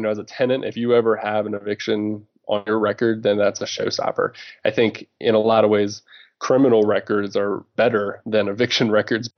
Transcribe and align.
You 0.00 0.04
know, 0.04 0.10
as 0.12 0.16
a 0.16 0.24
tenant, 0.24 0.64
if 0.64 0.78
you 0.78 0.94
ever 0.94 1.14
have 1.14 1.44
an 1.44 1.52
eviction 1.52 2.26
on 2.48 2.64
your 2.66 2.78
record, 2.78 3.22
then 3.22 3.36
that's 3.36 3.60
a 3.60 3.66
showstopper. 3.66 4.32
I 4.64 4.70
think 4.70 5.06
in 5.20 5.34
a 5.34 5.38
lot 5.38 5.62
of 5.62 5.68
ways, 5.68 6.00
criminal 6.38 6.84
records 6.84 7.36
are 7.36 7.66
better 7.76 8.22
than 8.24 8.48
eviction 8.48 8.90
records. 9.00 9.28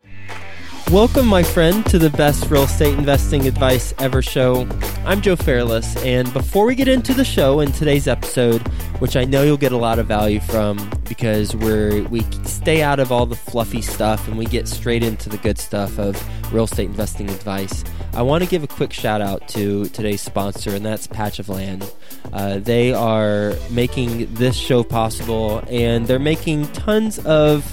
Welcome, 0.92 1.26
my 1.26 1.42
friend, 1.42 1.84
to 1.86 1.98
the 1.98 2.10
best 2.10 2.48
real 2.48 2.62
estate 2.62 2.96
investing 2.96 3.48
advice 3.48 3.92
ever 3.98 4.22
show. 4.22 4.68
I'm 5.04 5.20
Joe 5.20 5.34
Fairless, 5.34 5.96
and 6.04 6.32
before 6.32 6.64
we 6.64 6.76
get 6.76 6.86
into 6.86 7.12
the 7.12 7.24
show 7.24 7.58
in 7.58 7.72
today's 7.72 8.06
episode, 8.06 8.60
which 9.00 9.16
I 9.16 9.24
know 9.24 9.42
you'll 9.42 9.56
get 9.56 9.72
a 9.72 9.76
lot 9.76 9.98
of 9.98 10.06
value 10.06 10.38
from 10.38 10.78
because 11.08 11.56
we're 11.56 12.04
we 12.04 12.20
stay 12.44 12.82
out 12.82 13.00
of 13.00 13.10
all 13.10 13.26
the 13.26 13.34
fluffy 13.34 13.82
stuff 13.82 14.28
and 14.28 14.38
we 14.38 14.44
get 14.44 14.68
straight 14.68 15.02
into 15.02 15.28
the 15.28 15.38
good 15.38 15.58
stuff 15.58 15.98
of 15.98 16.16
real 16.54 16.64
estate 16.64 16.86
investing 16.86 17.28
advice. 17.30 17.82
I 18.14 18.20
want 18.20 18.44
to 18.44 18.50
give 18.50 18.62
a 18.62 18.66
quick 18.66 18.92
shout 18.92 19.22
out 19.22 19.48
to 19.48 19.86
today's 19.86 20.20
sponsor, 20.20 20.74
and 20.74 20.84
that's 20.84 21.06
Patch 21.06 21.38
of 21.38 21.48
Land. 21.48 21.90
Uh, 22.30 22.58
they 22.58 22.92
are 22.92 23.54
making 23.70 24.32
this 24.34 24.54
show 24.54 24.84
possible, 24.84 25.64
and 25.70 26.06
they're 26.06 26.18
making 26.18 26.66
tons 26.72 27.18
of 27.20 27.64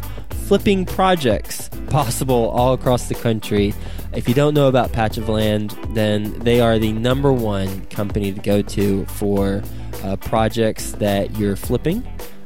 flipping 0.48 0.86
projects 0.86 1.70
possible 1.90 2.50
all 2.52 2.74
across 2.74 3.10
the 3.10 3.16
country. 3.16 3.74
If 4.14 4.30
you 4.30 4.34
don't 4.34 4.54
know 4.54 4.70
about 4.70 4.94
Patch 4.94 5.18
of 5.18 5.28
Land, 5.28 5.78
then 5.90 6.32
they 6.40 6.62
are 6.62 6.80
the 6.80 6.94
number 6.94 7.34
one 7.34 7.86
company 7.88 8.32
to 8.32 8.40
go 8.40 8.62
to 8.62 9.06
for 9.08 9.62
uh, 10.04 10.16
projects 10.16 10.94
that 10.94 11.38
you're 11.38 11.58
flipping. 11.58 12.02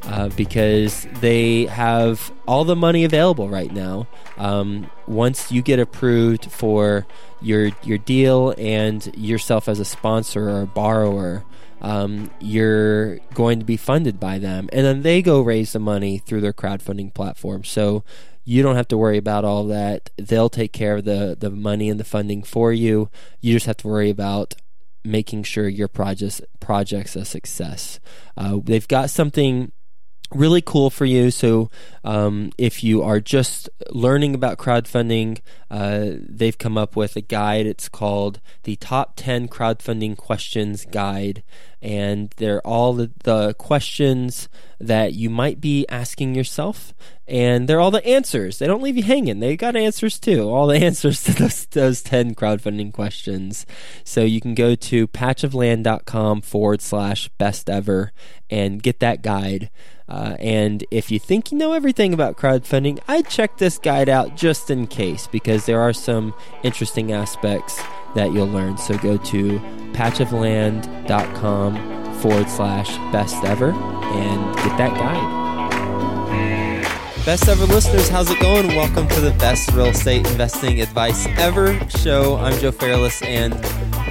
Uh, 0.05 0.27
because 0.35 1.07
they 1.21 1.65
have 1.65 2.33
all 2.45 2.65
the 2.65 2.75
money 2.75 3.05
available 3.05 3.47
right 3.47 3.71
now. 3.71 4.05
Um, 4.37 4.91
once 5.07 5.49
you 5.49 5.61
get 5.61 5.79
approved 5.79 6.51
for 6.51 7.07
your 7.41 7.71
your 7.83 7.97
deal 7.97 8.53
and 8.57 9.09
yourself 9.15 9.69
as 9.69 9.79
a 9.79 9.85
sponsor 9.85 10.49
or 10.49 10.61
a 10.63 10.67
borrower, 10.67 11.45
um, 11.81 12.31
you're 12.39 13.19
going 13.33 13.59
to 13.59 13.65
be 13.65 13.77
funded 13.77 14.19
by 14.19 14.39
them. 14.39 14.69
And 14.73 14.85
then 14.85 15.01
they 15.03 15.21
go 15.21 15.41
raise 15.41 15.73
the 15.73 15.79
money 15.79 16.17
through 16.17 16.41
their 16.41 16.53
crowdfunding 16.53 17.13
platform. 17.13 17.63
So 17.63 18.03
you 18.45 18.61
don't 18.63 18.75
have 18.75 18.87
to 18.89 18.97
worry 18.97 19.17
about 19.17 19.45
all 19.45 19.65
that. 19.67 20.09
They'll 20.17 20.49
take 20.49 20.73
care 20.73 20.97
of 20.97 21.05
the, 21.05 21.35
the 21.39 21.49
money 21.49 21.89
and 21.89 21.99
the 21.99 22.05
funding 22.05 22.43
for 22.43 22.73
you. 22.73 23.09
You 23.41 23.53
just 23.53 23.65
have 23.67 23.77
to 23.77 23.87
worry 23.87 24.09
about 24.09 24.55
making 25.03 25.43
sure 25.43 25.67
your 25.67 25.89
project's 25.89 26.41
project's 26.59 27.15
a 27.15 27.25
success. 27.25 27.99
Uh, 28.37 28.59
they've 28.63 28.87
got 28.87 29.09
something 29.09 29.71
really 30.35 30.61
cool 30.61 30.89
for 30.89 31.05
you. 31.05 31.31
So, 31.31 31.69
um, 32.03 32.51
if 32.57 32.83
you 32.83 33.01
are 33.01 33.19
just 33.19 33.69
learning 33.89 34.35
about 34.35 34.57
crowdfunding, 34.57 35.39
uh, 35.71 36.17
they've 36.19 36.57
come 36.57 36.77
up 36.77 36.95
with 36.95 37.15
a 37.15 37.21
guide. 37.21 37.65
It's 37.65 37.89
called 37.89 38.41
the 38.63 38.75
Top 38.75 39.13
10 39.15 39.47
Crowdfunding 39.47 40.17
Questions 40.17 40.85
Guide. 40.85 41.43
And 41.81 42.33
they're 42.37 42.65
all 42.65 42.93
the, 42.93 43.11
the 43.23 43.53
questions 43.55 44.47
that 44.79 45.13
you 45.13 45.29
might 45.29 45.59
be 45.59 45.85
asking 45.89 46.35
yourself. 46.35 46.93
And 47.27 47.67
they're 47.67 47.79
all 47.79 47.91
the 47.91 48.05
answers. 48.05 48.59
They 48.59 48.67
don't 48.67 48.83
leave 48.83 48.97
you 48.97 49.03
hanging. 49.03 49.39
They 49.39 49.57
got 49.57 49.75
answers 49.75 50.19
too. 50.19 50.49
All 50.49 50.67
the 50.67 50.77
answers 50.83 51.23
to 51.23 51.33
those, 51.33 51.65
those 51.67 52.01
10 52.01 52.35
crowdfunding 52.35 52.93
questions. 52.93 53.65
So 54.03 54.21
you 54.21 54.41
can 54.41 54.53
go 54.53 54.75
to 54.75 55.07
patchofland.com 55.07 56.41
forward 56.41 56.81
slash 56.81 57.29
best 57.37 57.69
ever 57.69 58.11
and 58.49 58.83
get 58.83 58.99
that 58.99 59.21
guide. 59.21 59.69
Uh, 60.13 60.37
and 60.39 60.85
if 60.91 61.09
you 61.09 61.17
think 61.17 61.51
you 61.51 61.57
know 61.57 61.73
everything 61.73 62.13
about 62.13 62.37
crowdfunding, 62.37 62.99
I'd 63.07 63.27
check 63.27 63.57
this 63.57 63.79
guide 63.79 64.09
out 64.09 64.37
just 64.37 64.69
in 64.69 64.85
case 64.85 65.25
because 65.25 65.65
there 65.65 65.81
are 65.81 65.91
some 65.91 66.35
interesting 66.61 67.11
aspects 67.11 67.81
that 68.13 68.31
you'll 68.31 68.45
learn. 68.45 68.77
So 68.77 68.95
go 68.99 69.17
to 69.17 69.57
patchofland.com 69.93 72.13
forward 72.19 72.47
slash 72.47 72.95
best 73.11 73.43
ever 73.43 73.71
and 73.71 74.55
get 74.57 74.77
that 74.77 74.95
guide. 74.99 75.41
Best 77.25 77.49
ever 77.49 77.65
listeners, 77.65 78.07
how's 78.07 78.29
it 78.29 78.39
going? 78.39 78.67
Welcome 78.67 79.07
to 79.07 79.19
the 79.19 79.31
best 79.39 79.71
real 79.71 79.87
estate 79.87 80.27
investing 80.27 80.79
advice 80.81 81.25
ever 81.39 81.79
show. 81.89 82.35
I'm 82.35 82.55
Joe 82.59 82.71
Fairless, 82.71 83.19
and 83.23 83.55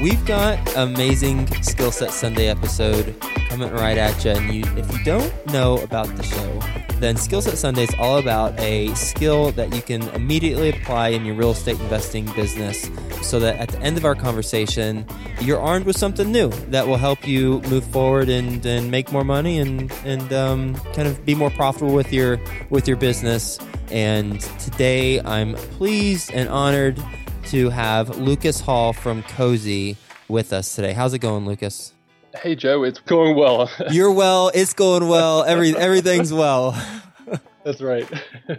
we've 0.02 0.26
got 0.26 0.58
amazing 0.74 1.46
Skill 1.62 1.92
Set 1.92 2.10
Sunday 2.10 2.48
episode 2.48 3.14
coming 3.52 3.70
right 3.72 3.98
at 3.98 4.24
you. 4.24 4.30
And 4.30 4.54
you, 4.54 4.64
if 4.78 4.90
you 4.90 5.04
don't 5.04 5.30
know 5.52 5.76
about 5.82 6.06
the 6.16 6.22
show, 6.22 6.58
then 7.00 7.16
Skill 7.18 7.42
Set 7.42 7.58
Sunday 7.58 7.82
is 7.82 7.94
all 7.98 8.16
about 8.16 8.58
a 8.58 8.94
skill 8.94 9.52
that 9.52 9.74
you 9.74 9.82
can 9.82 10.02
immediately 10.10 10.70
apply 10.70 11.08
in 11.08 11.26
your 11.26 11.34
real 11.34 11.50
estate 11.50 11.78
investing 11.78 12.24
business 12.32 12.88
so 13.20 13.38
that 13.40 13.56
at 13.56 13.68
the 13.68 13.78
end 13.80 13.98
of 13.98 14.06
our 14.06 14.14
conversation, 14.14 15.04
you're 15.42 15.60
armed 15.60 15.84
with 15.84 15.98
something 15.98 16.32
new 16.32 16.48
that 16.70 16.86
will 16.86 16.96
help 16.96 17.28
you 17.28 17.60
move 17.68 17.84
forward 17.84 18.30
and, 18.30 18.64
and 18.64 18.90
make 18.90 19.12
more 19.12 19.24
money 19.24 19.58
and, 19.58 19.92
and 20.06 20.32
um, 20.32 20.74
kind 20.94 21.06
of 21.06 21.22
be 21.26 21.34
more 21.34 21.50
profitable 21.50 21.92
with 21.92 22.10
your, 22.10 22.40
with 22.70 22.88
your 22.88 22.96
business. 22.96 23.58
And 23.90 24.40
today 24.58 25.20
I'm 25.20 25.56
pleased 25.76 26.32
and 26.32 26.48
honored 26.48 26.98
to 27.48 27.69
have 27.69 28.16
Lucas 28.16 28.60
Hall 28.60 28.94
from 28.94 29.22
Cozy 29.24 29.98
with 30.28 30.54
us 30.54 30.74
today. 30.74 30.94
How's 30.94 31.12
it 31.12 31.19
going, 31.19 31.44
Lucas? 31.44 31.91
Hey 32.41 32.54
Joe, 32.54 32.82
it's 32.82 32.98
going 33.00 33.37
well. 33.37 33.70
You're 33.91 34.12
well. 34.12 34.50
It's 34.54 34.72
going 34.72 35.09
well. 35.09 35.44
Every 35.44 35.76
everything's 35.76 36.32
well. 36.32 36.72
That's 37.65 37.81
right. 37.81 38.10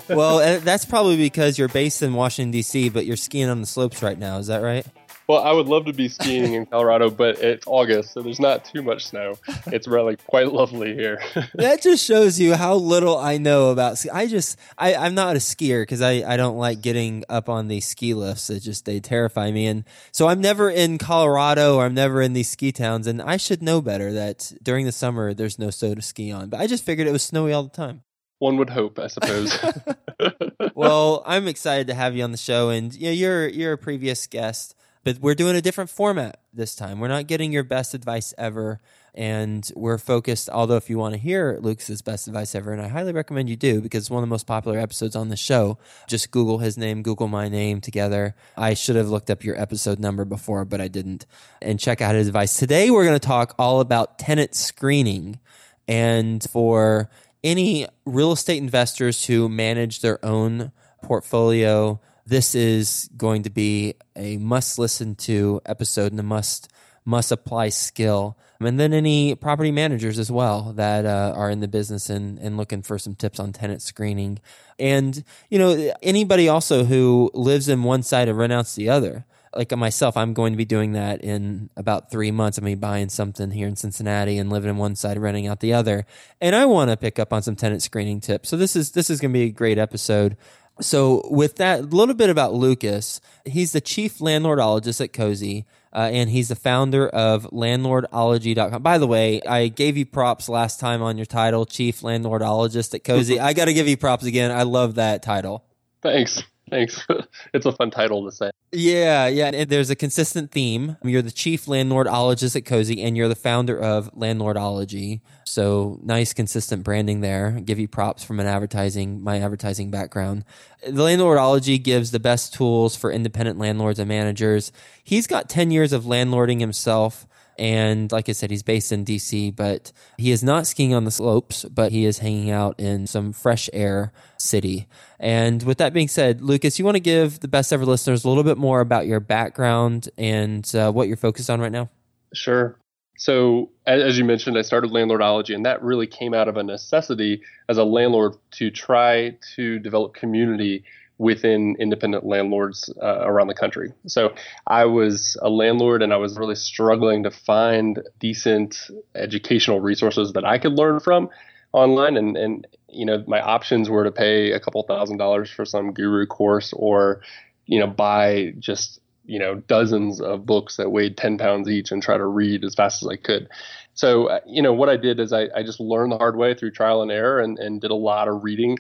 well, 0.08 0.40
eh, 0.42 0.60
that's 0.60 0.86
probably 0.86 1.18
because 1.18 1.60
you're 1.60 1.68
based 1.68 2.02
in 2.02 2.14
Washington 2.14 2.52
D.C., 2.52 2.88
but 2.88 3.06
you're 3.06 3.18
skiing 3.18 3.50
on 3.50 3.60
the 3.60 3.68
slopes 3.68 4.02
right 4.02 4.18
now. 4.18 4.38
Is 4.38 4.48
that 4.48 4.60
right? 4.60 4.86
Well, 5.28 5.42
I 5.42 5.54
would 5.54 5.68
love 5.68 5.86
to 5.86 5.94
be 5.94 6.10
skiing 6.10 6.54
in 6.54 6.66
Colorado, 6.66 7.10
but 7.10 7.40
it's 7.40 7.66
August, 7.66 8.14
so 8.14 8.22
there's 8.22 8.42
not 8.42 8.66
too 8.66 8.82
much 8.82 9.06
snow. 9.08 9.38
It's 9.68 9.88
really 9.88 10.18
quite 10.18 10.52
lovely 10.52 10.94
here. 10.94 11.22
that 11.56 11.82
just 11.82 12.04
shows 12.04 12.40
you 12.40 12.56
how 12.56 12.76
little 12.76 13.18
I 13.18 13.38
know 13.38 13.70
about 13.70 13.98
ski. 13.98 14.10
I 14.10 14.28
just, 14.28 14.60
I, 14.78 14.96
I'm 14.96 15.16
not 15.16 15.38
a 15.38 15.40
skier 15.40 15.84
because 15.84 16.02
I, 16.02 16.24
I 16.28 16.36
don't 16.36 16.58
like 16.58 16.82
getting 16.82 17.24
up 17.30 17.48
on 17.48 17.70
these 17.70 17.88
ski 17.88 18.14
lifts. 18.14 18.50
It 18.50 18.60
just, 18.60 18.84
they 18.84 19.00
terrify 19.00 19.52
me. 19.52 19.66
And 19.68 19.86
so 20.12 20.28
I'm 20.28 20.42
never 20.42 20.70
in 20.70 20.98
Colorado 20.98 21.78
or 21.78 21.86
I'm 21.86 21.94
never 21.94 22.22
in 22.22 22.34
these 22.34 22.50
ski 22.50 22.74
towns. 22.74 23.08
And 23.08 23.22
I 23.22 23.38
should 23.38 23.64
know 23.64 23.82
better 23.82 24.12
that 24.12 24.52
during 24.62 24.86
the 24.86 24.92
summer, 24.92 25.34
there's 25.34 25.58
no 25.58 25.70
snow 25.70 25.96
to 25.96 26.02
ski 26.02 26.34
on. 26.34 26.50
But 26.50 26.60
I 26.60 26.68
just 26.68 26.84
figured 26.84 27.08
it 27.08 27.14
was 27.14 27.24
snowy 27.24 27.54
all 27.54 27.64
the 27.64 27.70
time. 27.70 28.02
One 28.40 28.58
would 28.58 28.72
hope, 28.72 29.00
I 29.00 29.08
suppose. 29.08 29.58
well, 30.76 31.24
I'm 31.26 31.48
excited 31.48 31.88
to 31.88 31.94
have 31.94 32.14
you 32.14 32.26
on 32.26 32.32
the 32.32 32.38
show. 32.38 32.70
And 32.70 32.94
you 32.94 33.06
know, 33.06 33.12
you're, 33.12 33.48
you're 33.48 33.74
a 33.74 33.78
previous 33.78 34.28
guest 34.28 34.76
but 35.04 35.20
we're 35.20 35.36
doing 35.36 35.56
a 35.56 35.62
different 35.62 35.90
format 35.90 36.40
this 36.54 36.76
time. 36.76 37.00
We're 37.00 37.08
not 37.08 37.28
getting 37.28 37.52
your 37.52 37.64
best 37.64 37.94
advice 37.94 38.34
ever. 38.38 38.80
And 39.16 39.70
we're 39.76 40.00
focused, 40.00 40.50
although 40.50 40.76
if 40.76 40.90
you 40.90 40.98
want 40.98 41.14
to 41.14 41.20
hear 41.20 41.60
Lucas's 41.62 42.02
best 42.02 42.28
advice 42.28 42.56
ever, 42.56 42.72
and 42.72 42.82
I 42.82 42.88
highly 42.88 43.14
recommend 43.14 43.48
you 43.48 43.56
do 43.56 43.80
because 43.80 44.06
it's 44.06 44.10
one 44.10 44.24
of 44.24 44.28
the 44.28 44.34
most 44.34 44.48
popular 44.48 44.80
episodes 44.80 45.16
on 45.16 45.30
the 45.30 45.38
show. 45.38 45.78
Just 46.08 46.32
Google 46.32 46.58
his 46.58 46.80
name, 46.80 47.04
Google 47.04 47.28
my 47.28 47.48
name 47.48 47.80
together. 47.80 48.36
I 48.58 48.74
should 48.74 48.96
have 48.96 49.10
looked 49.10 49.30
up 49.30 49.44
your 49.44 49.60
episode 49.60 50.00
number 50.00 50.26
before, 50.26 50.66
but 50.66 50.82
I 50.82 50.88
didn't. 50.88 51.28
And 51.62 51.80
check 51.80 52.02
out 52.02 52.16
his 52.16 52.28
advice. 52.28 52.58
Today 52.58 52.90
we're 52.90 53.06
going 53.06 53.20
to 53.20 53.28
talk 53.28 53.54
all 53.60 53.82
about 53.82 54.18
tenant 54.18 54.56
screening. 54.56 55.40
And 55.88 56.44
for 56.50 57.12
any 57.44 57.88
real 58.06 58.32
estate 58.32 58.58
investors 58.58 59.26
who 59.26 59.48
manage 59.48 60.02
their 60.02 60.24
own 60.26 60.72
portfolio, 61.04 62.00
this 62.26 62.56
is 62.56 63.10
going 63.18 63.44
to 63.44 63.50
be 63.50 63.96
a 64.16 64.38
must 64.38 64.80
listen 64.80 65.16
to 65.16 65.62
episode 65.66 66.12
and 66.12 66.20
a 66.20 66.24
must 66.24 66.70
must 67.06 67.32
apply 67.32 67.70
skill. 67.70 68.38
And 68.60 68.80
then 68.80 68.94
any 68.94 69.36
property 69.36 69.72
managers 69.72 70.18
as 70.18 70.32
well 70.32 70.74
that 70.78 71.06
uh, 71.06 71.34
are 71.36 71.50
in 71.50 71.60
the 71.60 71.68
business 71.68 72.10
and, 72.10 72.40
and 72.40 72.56
looking 72.56 72.82
for 72.82 72.98
some 72.98 73.16
tips 73.16 73.40
on 73.40 73.52
tenant 73.52 73.82
screening. 73.82 74.40
And, 74.80 75.24
you 75.50 75.60
know, 75.60 75.94
anybody 76.02 76.48
also 76.48 76.86
who 76.86 77.30
lives 77.34 77.68
in 77.68 77.84
one 77.84 78.04
side 78.04 78.30
and 78.30 78.38
rent 78.38 78.54
out 78.54 78.68
the 78.68 78.90
other. 78.90 79.26
Like 79.56 79.76
myself, 79.78 80.18
I'm 80.18 80.34
going 80.34 80.54
to 80.54 80.58
be 80.58 80.66
doing 80.66 80.94
that 80.94 81.24
in 81.24 81.70
about 81.76 82.10
three 82.10 82.32
months. 82.32 82.58
I'm 82.58 82.64
going 82.64 82.72
to 82.72 82.78
be 82.78 82.82
buying 82.82 83.10
something 83.10 83.52
here 83.52 83.68
in 83.68 83.76
Cincinnati 83.76 84.40
and 84.40 84.50
living 84.50 84.70
in 84.70 84.78
one 84.78 84.96
side, 84.96 85.20
renting 85.20 85.46
out 85.46 85.60
the 85.60 85.74
other. 85.74 86.08
And 86.42 86.56
I 86.56 86.66
want 86.66 86.90
to 86.90 86.98
pick 86.98 87.20
up 87.20 87.32
on 87.32 87.44
some 87.44 87.56
tenant 87.56 87.84
screening 87.84 88.20
tips. 88.20 88.50
So 88.50 88.58
this 88.58 88.76
is 88.76 88.94
this 88.94 89.12
is 89.12 89.20
going 89.20 89.32
to 89.32 89.38
be 89.38 89.44
a 89.44 89.52
great 89.52 89.78
episode. 89.78 90.38
So, 90.82 91.28
with 91.30 91.58
that, 91.58 91.80
a 91.80 91.84
little 91.84 92.16
bit 92.16 92.30
about 92.30 92.54
Lucas. 92.54 93.22
He's 93.46 93.74
the 93.74 93.82
chief 93.82 94.18
landlordologist 94.18 95.02
at 95.02 95.14
Cozy, 95.14 95.66
uh, 95.94 96.10
and 96.12 96.30
he's 96.30 96.48
the 96.48 96.56
founder 96.56 97.08
of 97.08 97.44
landlordology.com. 97.52 98.82
By 98.82 98.98
the 98.98 99.06
way, 99.06 99.42
I 99.44 99.68
gave 99.68 99.98
you 99.98 100.06
props 100.06 100.50
last 100.50 100.80
time 100.80 101.04
on 101.04 101.18
your 101.18 101.28
title, 101.28 101.66
chief 101.66 102.02
landlordologist 102.02 102.96
at 102.96 103.04
Cozy. 103.04 103.40
I 103.40 103.54
got 103.54 103.66
to 103.66 103.74
give 103.74 103.88
you 103.88 103.98
props 103.98 104.26
again. 104.26 104.52
I 104.52 104.64
love 104.64 104.96
that 104.96 105.22
title. 105.22 105.64
Thanks. 106.02 106.42
Thanks. 106.70 107.06
it's 107.54 107.66
a 107.66 107.72
fun 107.72 107.92
title 107.92 108.26
to 108.26 108.36
say. 108.36 108.50
Yeah, 108.76 109.28
yeah. 109.28 109.52
And 109.54 109.70
there's 109.70 109.92
a 109.92 109.96
consistent 109.96 110.52
theme. 110.52 110.98
You're 111.04 111.22
the 111.22 111.32
chief 111.32 111.66
landlordologist 111.68 112.56
at 112.56 112.66
Cozy, 112.66 113.04
and 113.04 113.16
you're 113.16 113.28
the 113.28 113.36
founder 113.36 113.78
of 113.80 114.12
Landlordology. 114.16 115.22
So 115.46 116.00
nice, 116.02 116.34
consistent 116.34 116.84
branding 116.84 117.22
there. 117.22 117.52
give 117.64 117.78
you 117.78 117.88
props 117.88 118.24
from 118.24 118.40
an 118.40 118.48
advertising, 118.48 119.22
my 119.22 119.40
advertising 119.40 119.92
background. 119.92 120.44
The 120.82 121.04
Landlordology 121.04 121.82
gives 121.82 122.10
the 122.10 122.20
best 122.20 122.56
tools 122.56 122.96
for 122.96 123.12
independent 123.12 123.60
landlords 123.60 124.00
and 124.00 124.10
managers. 124.10 124.72
He's 125.04 125.28
got 125.28 125.50
10 125.50 125.70
years 125.70 125.94
of 125.94 126.06
landlording 126.06 126.60
himself. 126.60 127.28
And 127.58 128.12
like 128.12 128.30
I 128.30 128.32
said, 128.32 128.52
he's 128.52 128.64
based 128.64 128.92
in 128.92 129.06
DC, 129.06 129.56
but 129.56 129.92
he 130.18 130.32
is 130.32 130.44
not 130.44 130.68
skiing 130.68 130.94
on 130.94 131.06
the 131.06 131.12
slopes, 131.12 131.66
but 131.66 131.92
he 131.92 132.06
is 132.06 132.20
hanging 132.20 132.50
out 132.50 132.80
in 132.80 133.08
some 133.08 133.32
fresh 133.34 133.70
air 133.74 134.12
city. 134.38 134.88
And 135.20 135.64
with 135.64 135.78
that 135.78 135.94
being 135.94 136.08
said, 136.08 136.42
Lucas, 136.42 136.80
you 136.80 136.86
want 136.86 136.96
to 136.96 137.02
give 137.02 137.40
the 137.40 137.48
best 137.48 137.72
ever 137.72 137.86
listeners 137.86 138.26
a 138.26 138.30
little 138.30 138.44
bit 138.44 138.58
more 138.58 138.82
about 138.82 139.06
your 139.06 139.20
background 139.20 140.10
and 140.18 140.70
uh, 140.76 140.92
what 140.92 141.08
you're 141.08 141.18
focused 141.18 141.50
on 141.50 141.62
right 141.62 141.72
now? 141.72 141.90
Sure. 142.34 142.78
So, 143.16 143.70
as 143.86 144.18
you 144.18 144.26
mentioned, 144.26 144.58
I 144.58 144.64
started 144.64 144.92
Landlordology, 144.92 145.54
and 145.54 145.66
that 145.66 145.84
really 145.84 146.08
came 146.08 146.34
out 146.34 146.48
of 146.48 146.58
a 146.58 146.64
necessity 146.64 147.42
as 147.70 147.78
a 147.78 147.84
landlord 147.84 148.36
to 148.54 148.72
try 148.72 149.38
to 149.56 149.80
develop 149.80 150.16
community 150.16 150.84
within 151.18 151.76
independent 151.80 152.26
landlords 152.26 152.92
uh, 153.02 153.22
around 153.22 153.48
the 153.48 153.54
country. 153.54 153.94
So 154.08 154.34
I 154.68 154.86
was 154.86 155.38
a 155.42 155.50
landlord 155.50 156.02
and 156.02 156.12
I 156.12 156.18
was 156.18 156.38
really 156.38 156.56
struggling 156.56 157.24
to 157.24 157.32
find 157.32 158.02
decent 158.20 158.78
educational 159.16 159.80
resources 159.80 160.34
that 160.34 160.46
I 160.46 160.58
could 160.58 160.74
learn 160.74 161.00
from 161.00 161.30
online 161.72 162.18
and 162.18 162.38
and 162.38 162.68
you 162.88 163.06
know 163.06 163.24
my 163.28 163.42
options 163.42 163.90
were 163.90 164.04
to 164.04 164.12
pay 164.12 164.52
a 164.52 164.60
couple 164.60 164.84
thousand 164.84 165.18
dollars 165.18 165.50
for 165.50 165.66
some 165.66 165.92
guru 165.92 166.28
course 166.28 166.72
or 166.74 167.22
you 167.66 167.80
know 167.80 167.88
buy 167.88 168.54
just 168.60 169.00
you 169.26 169.40
know 169.40 169.56
dozens 169.56 170.22
of 170.22 170.46
books 170.46 170.78
that 170.78 170.92
weighed 170.92 171.18
10 171.18 171.38
pounds 171.38 171.70
each 171.70 171.92
and 171.92 172.04
try 172.04 172.18
to 172.18 172.26
read 172.26 172.64
as 172.64 172.76
fast 172.76 173.04
as 173.04 173.10
I 173.10 173.16
could. 173.16 173.50
So 173.94 174.28
uh, 174.28 174.40
you 174.46 174.62
know 174.62 174.74
what 174.74 174.90
I 174.90 174.98
did 174.98 175.20
is 175.20 175.34
I, 175.34 175.48
I 175.56 175.64
just 175.64 175.80
learned 175.80 176.12
the 176.12 176.18
hard 176.18 176.36
way 176.36 176.54
through 176.54 176.72
trial 176.72 177.02
and 177.02 177.12
error 177.12 177.40
and, 177.40 177.58
and 177.58 177.82
did 177.82 177.92
a 177.92 177.96
lot 177.96 178.28
of 178.28 178.44
reading 178.44 178.78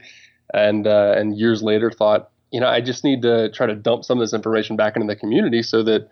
and 0.53 0.87
uh, 0.87 1.13
and 1.17 1.37
years 1.37 1.61
later 1.61 1.91
thought, 1.91 2.29
you 2.51 2.59
know, 2.59 2.67
I 2.67 2.81
just 2.81 3.03
need 3.03 3.21
to 3.23 3.49
try 3.51 3.67
to 3.67 3.75
dump 3.75 4.05
some 4.05 4.17
of 4.17 4.23
this 4.23 4.33
information 4.33 4.75
back 4.75 4.95
into 4.95 5.07
the 5.07 5.15
community 5.15 5.63
so 5.63 5.83
that 5.83 6.09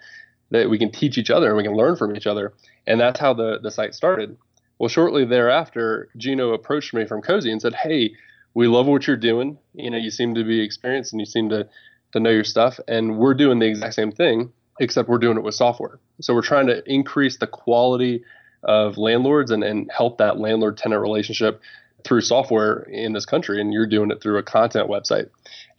that 0.51 0.69
we 0.69 0.77
can 0.77 0.91
teach 0.91 1.17
each 1.17 1.29
other 1.29 1.47
and 1.47 1.57
we 1.57 1.63
can 1.63 1.75
learn 1.75 1.95
from 1.95 2.15
each 2.15 2.27
other. 2.27 2.53
And 2.87 2.99
that's 2.99 3.19
how 3.19 3.33
the 3.33 3.59
the 3.61 3.71
site 3.71 3.95
started. 3.95 4.37
Well, 4.79 4.89
shortly 4.89 5.25
thereafter, 5.25 6.09
Gino 6.17 6.53
approached 6.53 6.93
me 6.93 7.05
from 7.05 7.21
Cozy 7.21 7.51
and 7.51 7.61
said, 7.61 7.75
"Hey, 7.75 8.13
we 8.53 8.67
love 8.67 8.87
what 8.87 9.07
you're 9.07 9.17
doing. 9.17 9.57
You 9.73 9.89
know, 9.91 9.97
you 9.97 10.11
seem 10.11 10.35
to 10.35 10.43
be 10.43 10.61
experienced 10.61 11.13
and 11.13 11.19
you 11.19 11.25
seem 11.25 11.49
to 11.49 11.67
to 12.13 12.19
know 12.19 12.29
your 12.29 12.43
stuff, 12.43 12.79
and 12.87 13.17
we're 13.17 13.33
doing 13.33 13.59
the 13.59 13.67
exact 13.67 13.93
same 13.93 14.11
thing, 14.11 14.51
except 14.79 15.07
we're 15.07 15.17
doing 15.17 15.37
it 15.37 15.43
with 15.43 15.55
software. 15.55 15.99
So 16.19 16.33
we're 16.33 16.41
trying 16.41 16.67
to 16.67 16.83
increase 16.91 17.37
the 17.37 17.47
quality 17.47 18.23
of 18.63 18.97
landlords 18.97 19.49
and, 19.49 19.63
and 19.63 19.89
help 19.95 20.17
that 20.17 20.37
landlord 20.37 20.77
tenant 20.77 21.01
relationship 21.01 21.61
through 22.03 22.21
software 22.21 22.83
in 22.83 23.13
this 23.13 23.25
country, 23.25 23.59
and 23.59 23.73
you're 23.73 23.87
doing 23.87 24.11
it 24.11 24.21
through 24.21 24.37
a 24.37 24.43
content 24.43 24.89
website. 24.89 25.29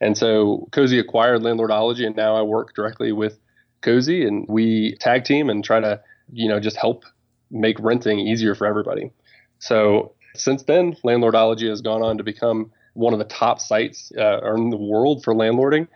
And 0.00 0.16
so 0.16 0.68
Cozy 0.72 0.98
acquired 0.98 1.42
Landlordology, 1.42 2.06
and 2.06 2.16
now 2.16 2.36
I 2.36 2.42
work 2.42 2.74
directly 2.74 3.12
with 3.12 3.38
Cozy, 3.82 4.26
and 4.26 4.46
we 4.48 4.96
tag 5.00 5.24
team 5.24 5.50
and 5.50 5.64
try 5.64 5.80
to, 5.80 6.00
you 6.32 6.48
know, 6.48 6.60
just 6.60 6.76
help 6.76 7.04
make 7.50 7.78
renting 7.80 8.18
easier 8.18 8.54
for 8.54 8.66
everybody. 8.66 9.10
So 9.58 10.12
since 10.34 10.62
then, 10.64 10.94
Landlordology 11.04 11.68
has 11.68 11.80
gone 11.80 12.02
on 12.02 12.18
to 12.18 12.24
become 12.24 12.72
one 12.94 13.12
of 13.12 13.18
the 13.18 13.24
top 13.24 13.60
sites 13.60 14.12
uh, 14.18 14.54
in 14.54 14.70
the 14.70 14.76
world 14.76 15.22
for 15.22 15.34
landlording, 15.34 15.88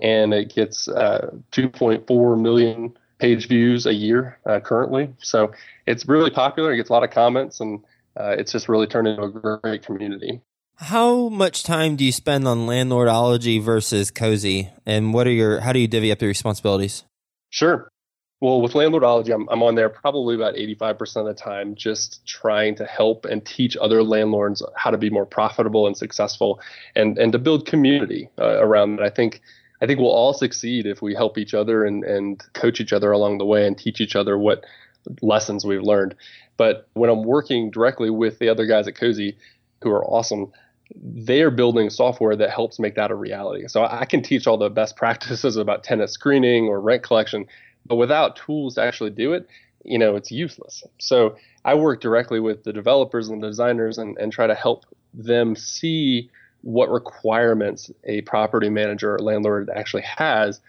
and 0.00 0.32
it 0.32 0.54
gets 0.54 0.88
uh, 0.88 1.30
2.4 1.52 2.40
million 2.40 2.96
page 3.18 3.48
views 3.48 3.86
a 3.86 3.94
year 3.94 4.38
uh, 4.46 4.60
currently. 4.60 5.12
So 5.18 5.52
it's 5.86 6.06
really 6.06 6.30
popular. 6.30 6.72
It 6.72 6.76
gets 6.76 6.90
a 6.90 6.92
lot 6.92 7.04
of 7.04 7.10
comments 7.10 7.60
and 7.60 7.82
uh, 8.18 8.34
it's 8.38 8.52
just 8.52 8.68
really 8.68 8.86
turned 8.86 9.08
into 9.08 9.22
a 9.22 9.60
great 9.62 9.82
community. 9.82 10.40
How 10.76 11.28
much 11.28 11.64
time 11.64 11.96
do 11.96 12.04
you 12.04 12.12
spend 12.12 12.46
on 12.46 12.66
landlordology 12.66 13.60
versus 13.62 14.10
cozy, 14.10 14.70
and 14.86 15.12
what 15.12 15.26
are 15.26 15.32
your 15.32 15.60
how 15.60 15.72
do 15.72 15.80
you 15.80 15.88
divvy 15.88 16.12
up 16.12 16.20
your 16.20 16.28
responsibilities? 16.28 17.04
Sure. 17.50 17.88
Well, 18.40 18.60
with 18.62 18.74
landlordology, 18.74 19.34
I'm, 19.34 19.48
I'm 19.48 19.64
on 19.64 19.74
there 19.74 19.88
probably 19.88 20.36
about 20.36 20.54
85% 20.54 21.16
of 21.16 21.26
the 21.26 21.34
time, 21.34 21.74
just 21.74 22.24
trying 22.24 22.76
to 22.76 22.84
help 22.84 23.24
and 23.24 23.44
teach 23.44 23.76
other 23.76 24.04
landlords 24.04 24.62
how 24.76 24.92
to 24.92 24.98
be 24.98 25.10
more 25.10 25.26
profitable 25.26 25.88
and 25.88 25.96
successful, 25.96 26.60
and 26.94 27.18
and 27.18 27.32
to 27.32 27.38
build 27.38 27.66
community 27.66 28.30
uh, 28.38 28.60
around 28.60 29.00
it. 29.00 29.02
I 29.02 29.10
think 29.10 29.40
I 29.80 29.86
think 29.86 29.98
we'll 29.98 30.10
all 30.10 30.32
succeed 30.32 30.86
if 30.86 31.02
we 31.02 31.14
help 31.14 31.38
each 31.38 31.54
other 31.54 31.84
and 31.84 32.04
and 32.04 32.42
coach 32.54 32.80
each 32.80 32.92
other 32.92 33.10
along 33.10 33.38
the 33.38 33.46
way 33.46 33.66
and 33.66 33.76
teach 33.76 34.00
each 34.00 34.14
other 34.14 34.38
what 34.38 34.64
lessons 35.22 35.64
we've 35.64 35.82
learned. 35.82 36.14
But 36.58 36.88
when 36.92 37.08
I'm 37.08 37.22
working 37.22 37.70
directly 37.70 38.10
with 38.10 38.38
the 38.38 38.50
other 38.50 38.66
guys 38.66 38.86
at 38.86 38.96
Cozy, 38.96 39.38
who 39.82 39.90
are 39.90 40.04
awesome, 40.04 40.52
they 40.94 41.40
are 41.40 41.50
building 41.50 41.88
software 41.88 42.36
that 42.36 42.50
helps 42.50 42.78
make 42.78 42.96
that 42.96 43.10
a 43.10 43.14
reality. 43.14 43.66
So 43.68 43.84
I 43.84 44.04
can 44.04 44.22
teach 44.22 44.46
all 44.46 44.58
the 44.58 44.68
best 44.68 44.96
practices 44.98 45.56
about 45.56 45.84
tenant 45.84 46.10
screening 46.10 46.66
or 46.66 46.80
rent 46.80 47.02
collection, 47.02 47.46
but 47.86 47.96
without 47.96 48.36
tools 48.36 48.74
to 48.74 48.82
actually 48.82 49.10
do 49.10 49.32
it, 49.32 49.48
you 49.84 49.98
know, 49.98 50.16
it's 50.16 50.30
useless. 50.30 50.82
So 50.98 51.36
I 51.64 51.74
work 51.74 52.00
directly 52.00 52.40
with 52.40 52.64
the 52.64 52.72
developers 52.72 53.28
and 53.28 53.42
the 53.42 53.46
designers 53.46 53.96
and, 53.96 54.18
and 54.18 54.32
try 54.32 54.46
to 54.46 54.54
help 54.54 54.84
them 55.14 55.56
see 55.56 56.30
what 56.62 56.90
requirements 56.90 57.90
a 58.04 58.20
property 58.22 58.68
manager 58.68 59.14
or 59.14 59.18
landlord 59.20 59.70
actually 59.74 60.02
has 60.02 60.60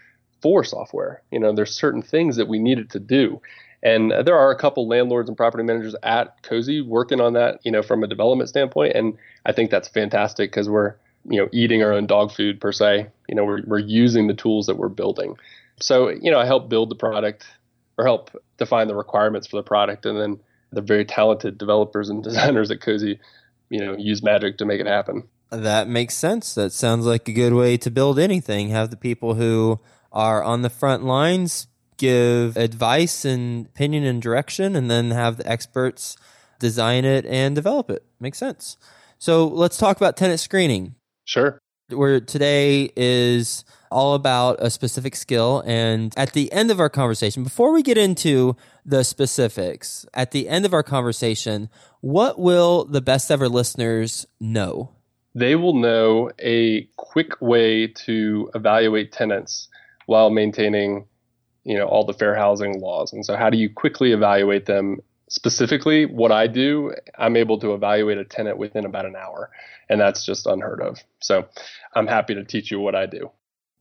for 0.42 0.64
software. 0.64 1.24
You 1.32 1.40
know, 1.40 1.54
there's 1.54 1.76
certain 1.76 2.02
things 2.02 2.36
that 2.36 2.48
we 2.48 2.60
needed 2.60 2.92
to 2.92 3.00
do. 3.00 3.42
And 3.82 4.12
there 4.12 4.38
are 4.38 4.52
a 4.52 4.58
couple 4.58 4.88
landlords 4.88 5.30
and 5.30 5.38
property 5.38 5.64
managers 5.64 5.96
at 6.04 6.42
Cozy 6.44 6.82
working 6.82 7.22
on 7.22 7.34
that, 7.34 7.60
you 7.64 7.72
know, 7.72 7.82
from 7.82 8.04
a 8.04 8.08
development 8.08 8.50
standpoint. 8.50 8.96
And 8.96 9.18
I 9.46 9.54
think 9.54 9.72
that's 9.72 9.88
fantastic 9.88 10.52
because 10.52 10.68
we're, 10.68 10.96
you 11.30 11.40
know, 11.40 11.48
eating 11.54 11.82
our 11.82 11.94
own 11.94 12.06
dog 12.06 12.32
food 12.32 12.60
per 12.60 12.72
se. 12.72 13.08
You 13.30 13.36
know, 13.36 13.46
we're, 13.46 13.62
we're 13.66 13.80
using 13.80 14.28
the 14.28 14.34
tools 14.34 14.66
that 14.66 14.76
we're 14.76 14.90
building. 14.90 15.38
So, 15.80 16.10
you 16.10 16.30
know, 16.30 16.40
I 16.40 16.46
help 16.46 16.68
build 16.68 16.90
the 16.90 16.96
product 16.96 17.48
or 17.98 18.04
help 18.06 18.32
define 18.58 18.88
the 18.88 18.96
requirements 18.96 19.48
for 19.48 19.56
the 19.56 19.64
product. 19.64 20.06
And 20.06 20.20
then 20.20 20.40
the 20.72 20.82
very 20.82 21.06
talented 21.06 21.58
developers 21.58 22.10
and 22.10 22.22
designers 22.24 22.72
at 22.72 22.82
Cozy, 22.82 23.20
you 23.70 23.80
know, 23.80 23.96
use 23.98 24.22
magic 24.22 24.58
to 24.58 24.66
make 24.66 24.82
it 24.82 24.88
happen. 24.88 25.24
That 25.52 25.88
makes 25.88 26.16
sense. 26.16 26.54
That 26.54 26.74
sounds 26.74 27.06
like 27.06 27.28
a 27.28 27.34
good 27.34 27.54
way 27.54 27.78
to 27.78 27.90
build 27.90 28.20
anything. 28.20 28.70
Have 28.70 28.92
the 28.92 28.98
people 28.98 29.36
who 29.36 29.80
are 30.12 30.44
on 30.44 30.62
the 30.62 30.70
front 30.70 31.04
lines 31.04 31.68
give 32.00 32.58
advice 32.58 33.24
and 33.24 33.68
opinion 33.68 34.04
and 34.04 34.20
direction, 34.20 34.76
and 34.76 34.90
then 34.90 35.12
have 35.12 35.38
the 35.38 35.48
experts 35.48 36.18
design 36.58 37.06
it 37.06 37.26
and 37.28 37.54
develop 37.54 37.92
it. 37.92 38.04
Makes 38.20 38.40
sense. 38.40 38.78
So 39.20 39.48
let's 39.48 39.78
talk 39.78 39.98
about 39.98 40.18
tenant 40.18 40.40
screening. 40.40 40.96
Sure. 41.26 41.60
Where 41.90 42.20
today 42.20 42.92
is 42.96 43.64
all 43.92 44.14
about 44.14 44.58
a 44.60 44.70
specific 44.70 45.16
skill. 45.16 45.64
And 45.66 46.14
at 46.18 46.34
the 46.34 46.52
end 46.52 46.72
of 46.72 46.80
our 46.80 46.90
conversation, 46.90 47.44
before 47.44 47.74
we 47.74 47.82
get 47.82 47.98
into 47.98 48.56
the 48.86 49.04
specifics, 49.04 50.06
at 50.14 50.32
the 50.32 50.48
end 50.48 50.66
of 50.66 50.74
our 50.74 50.84
conversation, 50.84 51.70
what 52.02 52.40
will 52.40 52.86
the 52.86 53.02
best 53.02 53.32
ever 53.32 53.50
listeners 53.50 54.26
know? 54.40 54.92
They 55.36 55.56
will 55.56 55.76
know 55.76 56.32
a 56.40 56.84
quick 56.98 57.40
way 57.42 57.88
to 57.88 58.50
evaluate 58.56 59.12
tenants 59.12 59.68
while 60.06 60.30
maintaining 60.30 61.06
you 61.64 61.78
know 61.78 61.86
all 61.86 62.06
the 62.06 62.14
fair 62.14 62.36
housing 62.36 62.80
laws. 62.80 63.14
And 63.14 63.26
so 63.26 63.36
how 63.36 63.50
do 63.50 63.58
you 63.58 63.70
quickly 63.70 64.12
evaluate 64.12 64.66
them? 64.66 65.00
Specifically 65.30 66.08
what 66.08 66.32
i 66.32 66.48
do 66.48 66.92
i'm 67.20 67.38
able 67.38 67.60
to 67.60 67.76
evaluate 67.76 68.18
a 68.18 68.26
tenant 68.26 68.58
within 68.58 68.84
about 68.84 69.06
an 69.06 69.16
hour 69.16 69.52
and 69.88 70.02
that's 70.02 70.26
just 70.26 70.48
unheard 70.48 70.82
of. 70.82 71.00
So 71.22 71.48
i'm 71.94 72.08
happy 72.08 72.34
to 72.36 72.44
teach 72.44 72.72
you 72.72 72.80
what 72.80 72.96
i 72.96 73.06
do. 73.06 73.30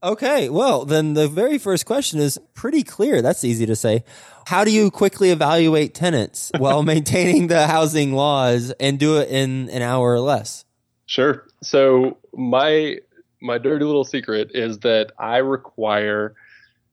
Okay 0.02 0.50
well 0.50 0.84
then 0.84 1.14
the 1.14 1.26
very 1.26 1.56
first 1.56 1.86
question 1.86 2.20
is 2.20 2.38
pretty 2.54 2.82
clear. 2.82 3.22
That's 3.22 3.44
easy 3.44 3.64
to 3.64 3.76
say. 3.76 4.04
How 4.46 4.64
do 4.64 4.70
you 4.70 4.90
quickly 4.90 5.30
evaluate 5.30 5.94
tenants 5.94 6.50
while 6.58 6.82
maintaining 6.82 7.46
the 7.46 7.66
housing 7.66 8.12
laws 8.12 8.70
and 8.72 8.98
do 8.98 9.18
it 9.18 9.30
in 9.30 9.70
an 9.70 9.80
hour 9.80 10.12
or 10.12 10.20
less? 10.20 10.66
Sure. 11.06 11.46
So 11.62 12.18
my 12.34 12.98
my 13.40 13.56
dirty 13.56 13.84
little 13.84 14.04
secret 14.04 14.50
is 14.52 14.80
that 14.80 15.12
i 15.18 15.38
require 15.38 16.34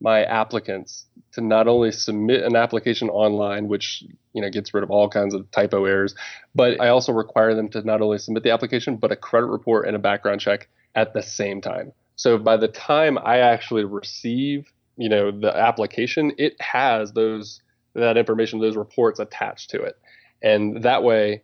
my 0.00 0.24
applicants 0.24 1.06
to 1.32 1.40
not 1.40 1.68
only 1.68 1.92
submit 1.92 2.42
an 2.42 2.56
application 2.56 3.08
online, 3.08 3.68
which 3.68 4.04
you 4.32 4.42
know 4.42 4.50
gets 4.50 4.74
rid 4.74 4.82
of 4.84 4.90
all 4.90 5.08
kinds 5.08 5.34
of 5.34 5.50
typo 5.50 5.84
errors, 5.84 6.14
but 6.54 6.80
I 6.80 6.88
also 6.88 7.12
require 7.12 7.54
them 7.54 7.68
to 7.70 7.82
not 7.82 8.00
only 8.00 8.18
submit 8.18 8.42
the 8.42 8.50
application 8.50 8.96
but 8.96 9.12
a 9.12 9.16
credit 9.16 9.46
report 9.46 9.86
and 9.86 9.96
a 9.96 10.00
background 10.00 10.40
check 10.40 10.68
at 10.94 11.14
the 11.14 11.22
same 11.22 11.60
time. 11.60 11.92
So 12.16 12.38
by 12.38 12.56
the 12.56 12.68
time 12.68 13.18
I 13.18 13.38
actually 13.38 13.84
receive, 13.84 14.72
you 14.96 15.08
know, 15.08 15.30
the 15.30 15.54
application, 15.54 16.32
it 16.38 16.60
has 16.60 17.12
those 17.12 17.60
that 17.94 18.16
information, 18.16 18.60
those 18.60 18.76
reports 18.76 19.18
attached 19.20 19.70
to 19.70 19.82
it, 19.82 19.96
and 20.42 20.82
that 20.82 21.02
way, 21.02 21.42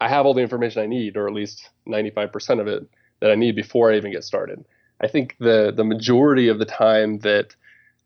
I 0.00 0.08
have 0.08 0.26
all 0.26 0.34
the 0.34 0.42
information 0.42 0.82
I 0.82 0.86
need, 0.86 1.16
or 1.16 1.26
at 1.26 1.34
least 1.34 1.70
95% 1.86 2.60
of 2.60 2.66
it 2.66 2.88
that 3.20 3.30
I 3.30 3.34
need 3.34 3.56
before 3.56 3.92
I 3.92 3.96
even 3.96 4.12
get 4.12 4.24
started. 4.24 4.64
I 5.00 5.08
think 5.08 5.36
the 5.38 5.72
the 5.76 5.84
majority 5.84 6.48
of 6.48 6.58
the 6.58 6.64
time 6.64 7.18
that 7.20 7.54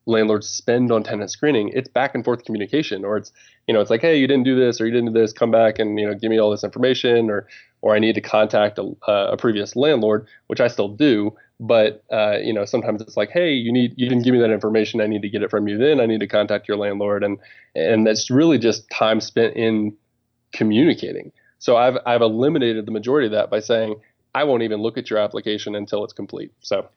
landlords 0.07 0.49
spend 0.49 0.91
on 0.93 1.03
tenant 1.03 1.31
screening, 1.31 1.71
it's 1.75 1.89
back 1.89 2.15
and 2.15 2.25
forth 2.25 2.45
communication, 2.45 3.05
or 3.05 3.17
it's 3.17 3.33
you 3.67 3.75
know 3.75 3.81
it's 3.81 3.91
like, 3.91 4.01
hey, 4.01 4.17
you 4.19 4.27
didn't 4.27 4.45
do 4.45 4.57
this 4.59 4.81
or 4.81 4.87
you 4.87 4.93
didn't 4.93 5.13
do 5.13 5.21
this, 5.21 5.33
come 5.33 5.51
back 5.51 5.79
and 5.79 5.99
you 5.99 6.07
know 6.07 6.15
give 6.15 6.31
me 6.31 6.39
all 6.39 6.51
this 6.51 6.65
information, 6.65 7.31
or 7.31 7.47
or 7.83 7.95
I 7.95 7.99
need 7.99 8.15
to 8.15 8.21
contact 8.21 8.79
a, 8.79 8.93
a 9.11 9.37
previous 9.37 9.77
landlord, 9.77 10.27
which 10.49 10.61
I 10.61 10.69
still 10.69 10.89
do, 10.89 11.35
But 11.61 12.03
uh, 12.11 12.39
you 12.43 12.55
know, 12.55 12.65
sometimes 12.65 13.03
it's 13.03 13.17
like, 13.19 13.31
hey, 13.31 13.53
you 13.53 13.71
need 13.71 13.93
you 13.97 14.09
didn't 14.09 14.25
give 14.25 14.33
me 14.33 14.41
that 14.41 14.51
information. 14.51 15.01
I 15.03 15.07
need 15.07 15.23
to 15.23 15.29
get 15.29 15.43
it 15.43 15.51
from 15.51 15.69
you. 15.69 15.77
Then 15.77 16.01
I 16.01 16.07
need 16.07 16.21
to 16.21 16.27
contact 16.27 16.67
your 16.69 16.79
landlord, 16.79 17.23
and 17.23 17.39
and 17.75 18.07
that's 18.07 18.31
really 18.31 18.59
just 18.59 18.89
time 18.91 19.21
spent 19.21 19.57
in 19.57 19.95
communicating. 20.53 21.33
So 21.59 21.77
I've 21.77 21.99
I've 22.07 22.23
eliminated 22.23 22.87
the 22.87 22.93
majority 22.93 23.27
of 23.27 23.33
that 23.33 23.51
by 23.51 23.61
saying 23.61 23.97
I 24.35 24.45
won't 24.45 24.63
even 24.63 24.81
look 24.81 24.97
at 24.97 25.11
your 25.11 25.19
application 25.19 25.75
until 25.75 26.03
it's 26.05 26.15
complete. 26.15 26.53
So 26.61 26.89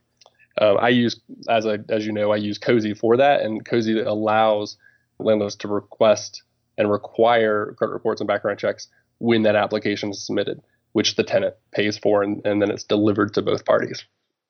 uh, 0.60 0.76
I 0.76 0.90
use 0.90 1.20
as 1.50 1.66
I 1.66 1.80
as 1.90 2.06
you 2.06 2.12
know 2.12 2.32
I 2.32 2.38
use 2.38 2.58
Cozy 2.58 2.94
for 2.94 3.18
that, 3.18 3.42
and 3.42 3.66
Cozy 3.66 4.00
allows 4.00 4.78
landlords 5.20 5.56
to 5.58 5.68
request 5.68 6.44
and 6.78 6.90
require 6.92 7.74
credit 7.78 7.94
reports 7.94 8.22
and 8.22 8.28
background 8.28 8.60
checks 8.60 8.88
when 9.20 9.44
that 9.44 9.56
application 9.56 10.10
is 10.10 10.26
submitted, 10.26 10.62
which 10.94 11.16
the 11.16 11.24
tenant 11.24 11.56
pays 11.72 11.98
for, 11.98 12.24
and, 12.24 12.46
and 12.46 12.62
then 12.62 12.70
it's 12.72 12.84
delivered 12.84 13.34
to 13.34 13.42
both 13.42 13.66
parties. 13.66 14.04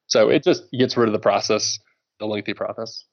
So 0.08 0.30
it 0.30 0.44
just 0.44 0.70
gets 0.72 0.98
rid 0.98 1.08
of 1.08 1.14
the 1.14 1.20
process, 1.20 1.80
the 2.20 2.26
lengthy 2.26 2.54
process. 2.54 3.06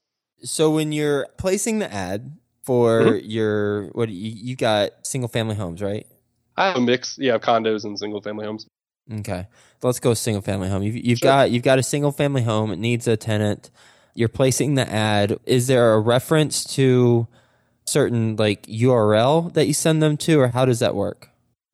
So 0.43 0.71
when 0.71 0.93
you're 0.93 1.29
placing 1.39 1.81
the 1.81 1.93
ad 1.93 2.37
for 2.63 3.03
mm-hmm. 3.03 3.29
your 3.29 3.89
what 3.89 4.09
you, 4.09 4.33
you 4.35 4.57
got 4.57 5.07
single 5.07 5.29
family 5.29 5.55
homes, 5.55 5.83
right? 5.83 6.07
I 6.57 6.69
have 6.69 6.77
a 6.77 6.81
mix, 6.81 7.17
yeah, 7.19 7.39
condos 7.39 7.85
and 7.85 7.99
single 7.99 8.21
family 8.21 8.45
homes. 8.47 8.67
Okay, 9.13 9.47
let's 9.83 10.01
go 10.01 10.15
single 10.15 10.43
family 10.43 10.69
home. 10.69 10.83
You've, 10.83 10.97
you've 10.97 11.19
sure. 11.19 11.29
got 11.29 11.51
you've 11.51 11.63
got 11.63 11.79
a 11.79 11.83
single 11.83 12.13
family 12.13 12.43
home. 12.43 12.71
It 12.71 12.79
needs 12.79 13.09
a 13.09 13.17
tenant. 13.17 13.71
You're 14.15 14.29
placing 14.29 14.75
the 14.75 14.91
ad. 14.91 15.39
Is 15.47 15.67
there 15.67 15.95
a 15.95 16.01
reference 16.01 16.65
to 16.75 17.27
certain 17.85 18.37
like 18.37 18.63
URL 18.63 19.53
that 19.55 19.67
you 19.67 19.75
send 19.75 20.03
them 20.03 20.17
to, 20.19 20.41
or 20.41 20.49
how 20.49 20.65
does 20.65 20.79
that 20.81 20.95
work? 20.95 21.31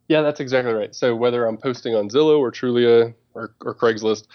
Yeah, 0.09 0.23
that's 0.23 0.41
exactly 0.41 0.73
right. 0.73 0.95
So 0.95 1.15
whether 1.15 1.47
I'm 1.47 1.57
posting 1.57 1.95
on 1.95 2.09
Zillow 2.09 2.39
or 2.39 2.53
Trulia 2.53 3.15
or, 3.35 3.55
or 3.65 3.75
Craigslist, 3.75 4.27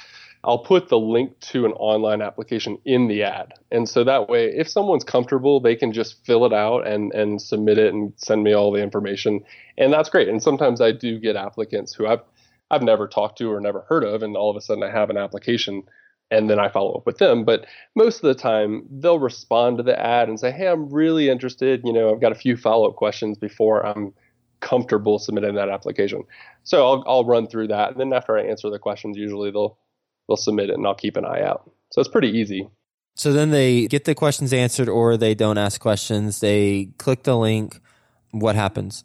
I'll 0.44 0.60
put 0.60 0.90
the 0.90 0.98
link 0.98 1.40
to 1.40 1.66
an 1.66 1.72
online 1.74 2.22
application 2.22 2.80
in 2.84 3.08
the 3.08 3.24
ad. 3.24 3.54
And 3.72 3.88
so 3.88 4.04
that 4.04 4.28
way, 4.28 4.48
if 4.48 4.68
someone's 4.68 5.04
comfortable, 5.04 5.60
they 5.60 5.76
can 5.76 5.94
just 5.94 6.26
fill 6.26 6.46
it 6.46 6.54
out 6.54 6.88
and, 6.88 7.14
and 7.14 7.42
submit 7.42 7.78
it 7.78 7.94
and 7.94 8.12
send 8.18 8.44
me 8.44 8.54
all 8.54 8.72
the 8.72 8.82
information. 8.82 9.42
And 9.78 9.94
that's 9.94 10.10
great. 10.10 10.28
And 10.28 10.42
sometimes 10.42 10.82
I 10.82 10.92
do 10.92 11.20
get 11.20 11.36
applicants 11.36 11.94
who 11.94 12.08
I've, 12.08 12.22
I've 12.72 12.82
never 12.82 13.08
talked 13.08 13.38
to 13.40 13.52
or 13.52 13.60
never 13.60 13.82
heard 13.82 14.04
of, 14.04 14.24
and 14.24 14.36
all 14.36 14.50
of 14.50 14.56
a 14.56 14.62
sudden 14.62 14.84
I 14.84 14.90
have 14.90 15.10
an 15.10 15.18
application 15.18 15.84
and 16.32 16.50
then 16.50 16.60
I 16.60 16.70
follow 16.70 16.94
up 16.94 17.06
with 17.06 17.18
them. 17.18 17.44
But 17.44 17.66
most 17.94 18.18
of 18.18 18.22
the 18.22 18.34
time, 18.34 18.88
they'll 18.90 19.20
respond 19.20 19.78
to 19.78 19.84
the 19.84 20.00
ad 20.00 20.30
and 20.30 20.40
say, 20.40 20.50
Hey, 20.50 20.68
I'm 20.68 20.90
really 20.90 21.30
interested. 21.30 21.82
You 21.84 21.92
know, 21.94 22.12
I've 22.12 22.22
got 22.22 22.32
a 22.32 22.36
few 22.36 22.56
follow 22.56 22.90
up 22.90 22.96
questions 22.96 23.38
before 23.38 23.86
I'm 23.86 24.14
comfortable 24.62 25.20
submitting 25.20 25.56
that 25.56 25.70
application. 25.70 26.24
So 26.64 26.88
I'll, 26.88 27.04
I'll 27.06 27.26
run 27.26 27.48
through 27.48 27.68
that. 27.68 27.92
And 27.92 28.00
then 28.00 28.14
after 28.14 28.38
I 28.38 28.44
answer 28.44 28.70
the 28.70 28.80
questions, 28.80 29.18
usually 29.18 29.52
they'll, 29.52 29.78
they'll 30.28 30.38
submit 30.38 30.70
it 30.70 30.76
and 30.76 30.88
I'll 30.88 30.96
keep 30.96 31.18
an 31.18 31.26
eye 31.26 31.42
out. 31.42 31.70
So 31.92 32.00
it's 32.00 32.10
pretty 32.10 32.30
easy. 32.30 32.70
So 33.16 33.34
then 33.34 33.52
they 33.52 33.88
get 33.88 34.06
the 34.06 34.16
questions 34.16 34.54
answered 34.54 34.88
or 34.88 35.18
they 35.18 35.36
don't 35.36 35.58
ask 35.58 35.82
questions. 35.82 36.40
They 36.40 36.90
click 36.98 37.24
the 37.24 37.36
link. 37.36 37.80
What 38.32 38.56
happens? 38.56 39.04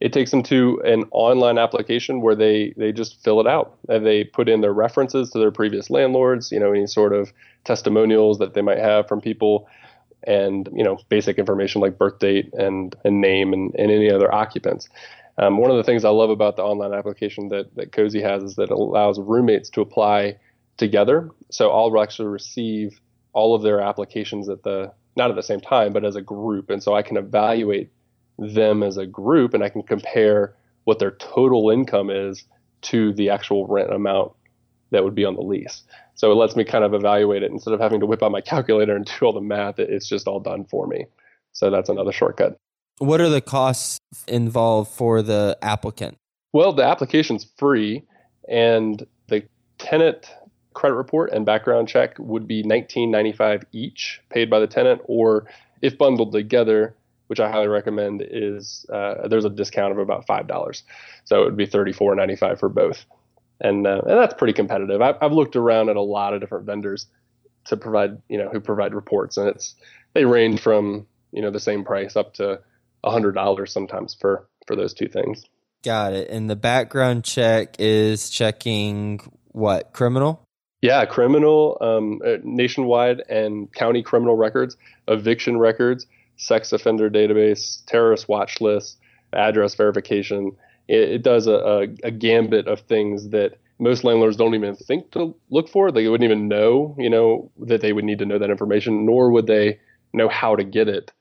It 0.00 0.12
takes 0.14 0.30
them 0.30 0.42
to 0.42 0.80
an 0.84 1.04
online 1.10 1.58
application 1.58 2.20
where 2.20 2.34
they 2.34 2.72
they 2.76 2.92
just 2.92 3.22
fill 3.22 3.40
it 3.40 3.46
out 3.46 3.76
and 3.88 4.04
they 4.04 4.24
put 4.24 4.48
in 4.48 4.60
their 4.60 4.72
references 4.72 5.30
to 5.30 5.38
their 5.38 5.50
previous 5.50 5.90
landlords 5.90 6.50
you 6.50 6.58
know 6.58 6.72
any 6.72 6.86
sort 6.86 7.12
of 7.12 7.32
testimonials 7.64 8.38
that 8.38 8.54
they 8.54 8.62
might 8.62 8.78
have 8.78 9.06
from 9.06 9.20
people 9.20 9.68
and 10.24 10.68
you 10.74 10.84
know 10.84 10.98
basic 11.08 11.38
information 11.38 11.80
like 11.80 11.98
birth 11.98 12.18
date 12.18 12.52
and, 12.54 12.94
and 13.04 13.20
name 13.20 13.52
and, 13.52 13.74
and 13.76 13.90
any 13.90 14.10
other 14.10 14.32
occupants. 14.32 14.88
Um, 15.38 15.56
one 15.56 15.70
of 15.70 15.76
the 15.76 15.84
things 15.84 16.04
i 16.04 16.10
love 16.10 16.30
about 16.30 16.56
the 16.56 16.62
online 16.62 16.92
application 16.92 17.48
that, 17.48 17.74
that 17.76 17.92
cozy 17.92 18.20
has 18.20 18.42
is 18.42 18.56
that 18.56 18.64
it 18.64 18.70
allows 18.70 19.18
roommates 19.18 19.70
to 19.70 19.80
apply 19.80 20.36
together. 20.76 21.30
So 21.50 21.70
i'll 21.70 22.00
actually 22.00 22.28
receive 22.28 23.00
all 23.32 23.54
of 23.54 23.62
their 23.62 23.80
applications 23.80 24.48
at 24.48 24.62
the 24.62 24.92
not 25.16 25.30
at 25.30 25.36
the 25.36 25.42
same 25.42 25.60
time 25.60 25.92
but 25.92 26.04
as 26.04 26.16
a 26.16 26.22
group. 26.22 26.70
And 26.70 26.82
so 26.82 26.94
i 26.94 27.02
can 27.02 27.16
evaluate 27.16 27.90
them 28.40 28.82
as 28.82 28.96
a 28.96 29.06
group 29.06 29.54
and 29.54 29.62
I 29.62 29.68
can 29.68 29.82
compare 29.82 30.54
what 30.84 30.98
their 30.98 31.12
total 31.12 31.70
income 31.70 32.10
is 32.10 32.44
to 32.82 33.12
the 33.12 33.30
actual 33.30 33.66
rent 33.66 33.92
amount 33.92 34.32
that 34.90 35.04
would 35.04 35.14
be 35.14 35.24
on 35.24 35.34
the 35.34 35.42
lease. 35.42 35.82
So 36.14 36.32
it 36.32 36.34
lets 36.34 36.56
me 36.56 36.64
kind 36.64 36.84
of 36.84 36.94
evaluate 36.94 37.42
it 37.42 37.50
instead 37.50 37.74
of 37.74 37.80
having 37.80 38.00
to 38.00 38.06
whip 38.06 38.22
out 38.22 38.32
my 38.32 38.40
calculator 38.40 38.96
and 38.96 39.04
do 39.04 39.26
all 39.26 39.32
the 39.32 39.40
math. 39.40 39.78
It's 39.78 40.08
just 40.08 40.26
all 40.26 40.40
done 40.40 40.64
for 40.64 40.86
me. 40.86 41.06
So 41.52 41.70
that's 41.70 41.88
another 41.88 42.12
shortcut. 42.12 42.56
What 42.98 43.20
are 43.20 43.28
the 43.28 43.40
costs 43.40 43.98
involved 44.28 44.90
for 44.90 45.22
the 45.22 45.56
applicant? 45.62 46.16
Well, 46.52 46.72
the 46.72 46.84
application's 46.84 47.46
free, 47.56 48.04
and 48.48 49.06
the 49.28 49.44
tenant 49.78 50.26
credit 50.74 50.96
report 50.96 51.32
and 51.32 51.46
background 51.46 51.88
check 51.88 52.16
would 52.18 52.46
be 52.46 52.62
$19.95 52.62 53.64
each, 53.72 54.20
paid 54.30 54.50
by 54.50 54.60
the 54.60 54.66
tenant, 54.66 55.00
or 55.04 55.46
if 55.80 55.96
bundled 55.96 56.32
together, 56.32 56.94
which 57.30 57.38
I 57.38 57.48
highly 57.48 57.68
recommend, 57.68 58.24
is 58.28 58.84
uh, 58.92 59.28
there's 59.28 59.44
a 59.44 59.50
discount 59.50 59.92
of 59.92 59.98
about 59.98 60.26
five 60.26 60.48
dollars, 60.48 60.82
so 61.22 61.42
it 61.42 61.44
would 61.44 61.56
be 61.56 61.64
thirty 61.64 61.92
four 61.92 62.12
ninety 62.16 62.34
five 62.34 62.58
for 62.58 62.68
both, 62.68 63.06
and 63.60 63.86
uh, 63.86 64.00
and 64.04 64.18
that's 64.18 64.34
pretty 64.34 64.52
competitive. 64.52 65.00
I've, 65.00 65.14
I've 65.22 65.32
looked 65.32 65.54
around 65.54 65.90
at 65.90 65.96
a 65.96 66.02
lot 66.02 66.34
of 66.34 66.40
different 66.40 66.66
vendors 66.66 67.06
to 67.66 67.76
provide 67.76 68.20
you 68.28 68.36
know 68.36 68.48
who 68.48 68.58
provide 68.58 68.94
reports, 68.94 69.36
and 69.36 69.48
it's 69.48 69.76
they 70.12 70.24
range 70.24 70.60
from 70.60 71.06
you 71.30 71.40
know 71.40 71.52
the 71.52 71.60
same 71.60 71.84
price 71.84 72.16
up 72.16 72.34
to 72.34 72.58
a 73.04 73.10
hundred 73.12 73.36
dollars 73.36 73.72
sometimes 73.72 74.12
for 74.12 74.48
for 74.66 74.74
those 74.74 74.92
two 74.92 75.06
things. 75.06 75.44
Got 75.84 76.14
it. 76.14 76.30
And 76.30 76.50
the 76.50 76.56
background 76.56 77.22
check 77.22 77.76
is 77.78 78.28
checking 78.28 79.20
what 79.52 79.92
criminal? 79.92 80.42
Yeah, 80.82 81.04
criminal, 81.04 81.78
um, 81.80 82.22
uh, 82.26 82.38
nationwide 82.42 83.22
and 83.28 83.72
county 83.72 84.02
criminal 84.02 84.34
records, 84.34 84.76
eviction 85.06 85.58
records, 85.58 86.06
sex 86.40 86.72
offender 86.72 87.10
database, 87.10 87.84
terrorist 87.84 88.28
watch 88.28 88.60
list, 88.60 88.98
address 89.34 89.74
verification. 89.74 90.56
It, 90.88 91.10
it 91.10 91.22
does 91.22 91.46
a, 91.46 91.52
a, 91.52 91.82
a, 92.02 92.10
gambit 92.10 92.66
of 92.66 92.80
things 92.80 93.28
that 93.28 93.58
most 93.78 94.04
landlords 94.04 94.38
don't 94.38 94.54
even 94.54 94.74
think 94.74 95.10
to 95.12 95.36
look 95.50 95.68
for. 95.68 95.92
They 95.92 96.08
wouldn't 96.08 96.28
even 96.28 96.48
know, 96.48 96.96
you 96.98 97.10
know, 97.10 97.50
that 97.66 97.82
they 97.82 97.92
would 97.92 98.04
need 98.04 98.18
to 98.20 98.26
know 98.26 98.38
that 98.38 98.50
information, 98.50 99.04
nor 99.04 99.30
would 99.30 99.46
they 99.46 99.78
know 100.14 100.28
how 100.28 100.56
to 100.56 100.64
get 100.64 100.88
it, 100.88 101.12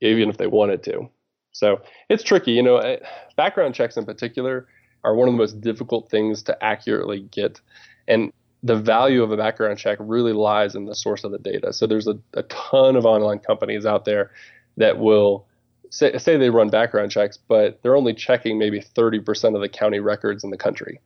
even 0.00 0.28
if 0.28 0.38
they 0.38 0.48
wanted 0.48 0.82
to. 0.84 1.08
So 1.52 1.80
it's 2.08 2.24
tricky, 2.24 2.52
you 2.52 2.62
know. 2.62 2.98
Background 3.36 3.76
checks 3.76 3.96
in 3.96 4.04
particular 4.04 4.66
are 5.04 5.14
one 5.14 5.28
of 5.28 5.34
the 5.34 5.38
most 5.38 5.60
difficult 5.60 6.10
things 6.10 6.42
to 6.42 6.64
accurately 6.64 7.20
get, 7.30 7.60
and 8.08 8.32
the 8.62 8.76
value 8.76 9.22
of 9.22 9.30
a 9.30 9.36
background 9.36 9.78
check 9.78 9.98
really 10.00 10.32
lies 10.32 10.74
in 10.74 10.86
the 10.86 10.94
source 10.94 11.24
of 11.24 11.30
the 11.30 11.38
data. 11.38 11.72
So 11.72 11.86
there's 11.86 12.08
a, 12.08 12.18
a 12.34 12.42
ton 12.44 12.96
of 12.96 13.06
online 13.06 13.38
companies 13.38 13.86
out 13.86 14.04
there 14.04 14.32
that 14.76 14.98
will 14.98 15.46
say, 15.90 16.16
say 16.18 16.36
they 16.36 16.50
run 16.50 16.68
background 16.68 17.10
checks, 17.10 17.36
but 17.36 17.80
they're 17.82 17.96
only 17.96 18.14
checking 18.14 18.58
maybe 18.58 18.80
30% 18.80 19.54
of 19.54 19.60
the 19.60 19.68
county 19.68 20.00
records 20.00 20.44
in 20.44 20.50
the 20.50 20.56
country. 20.56 21.00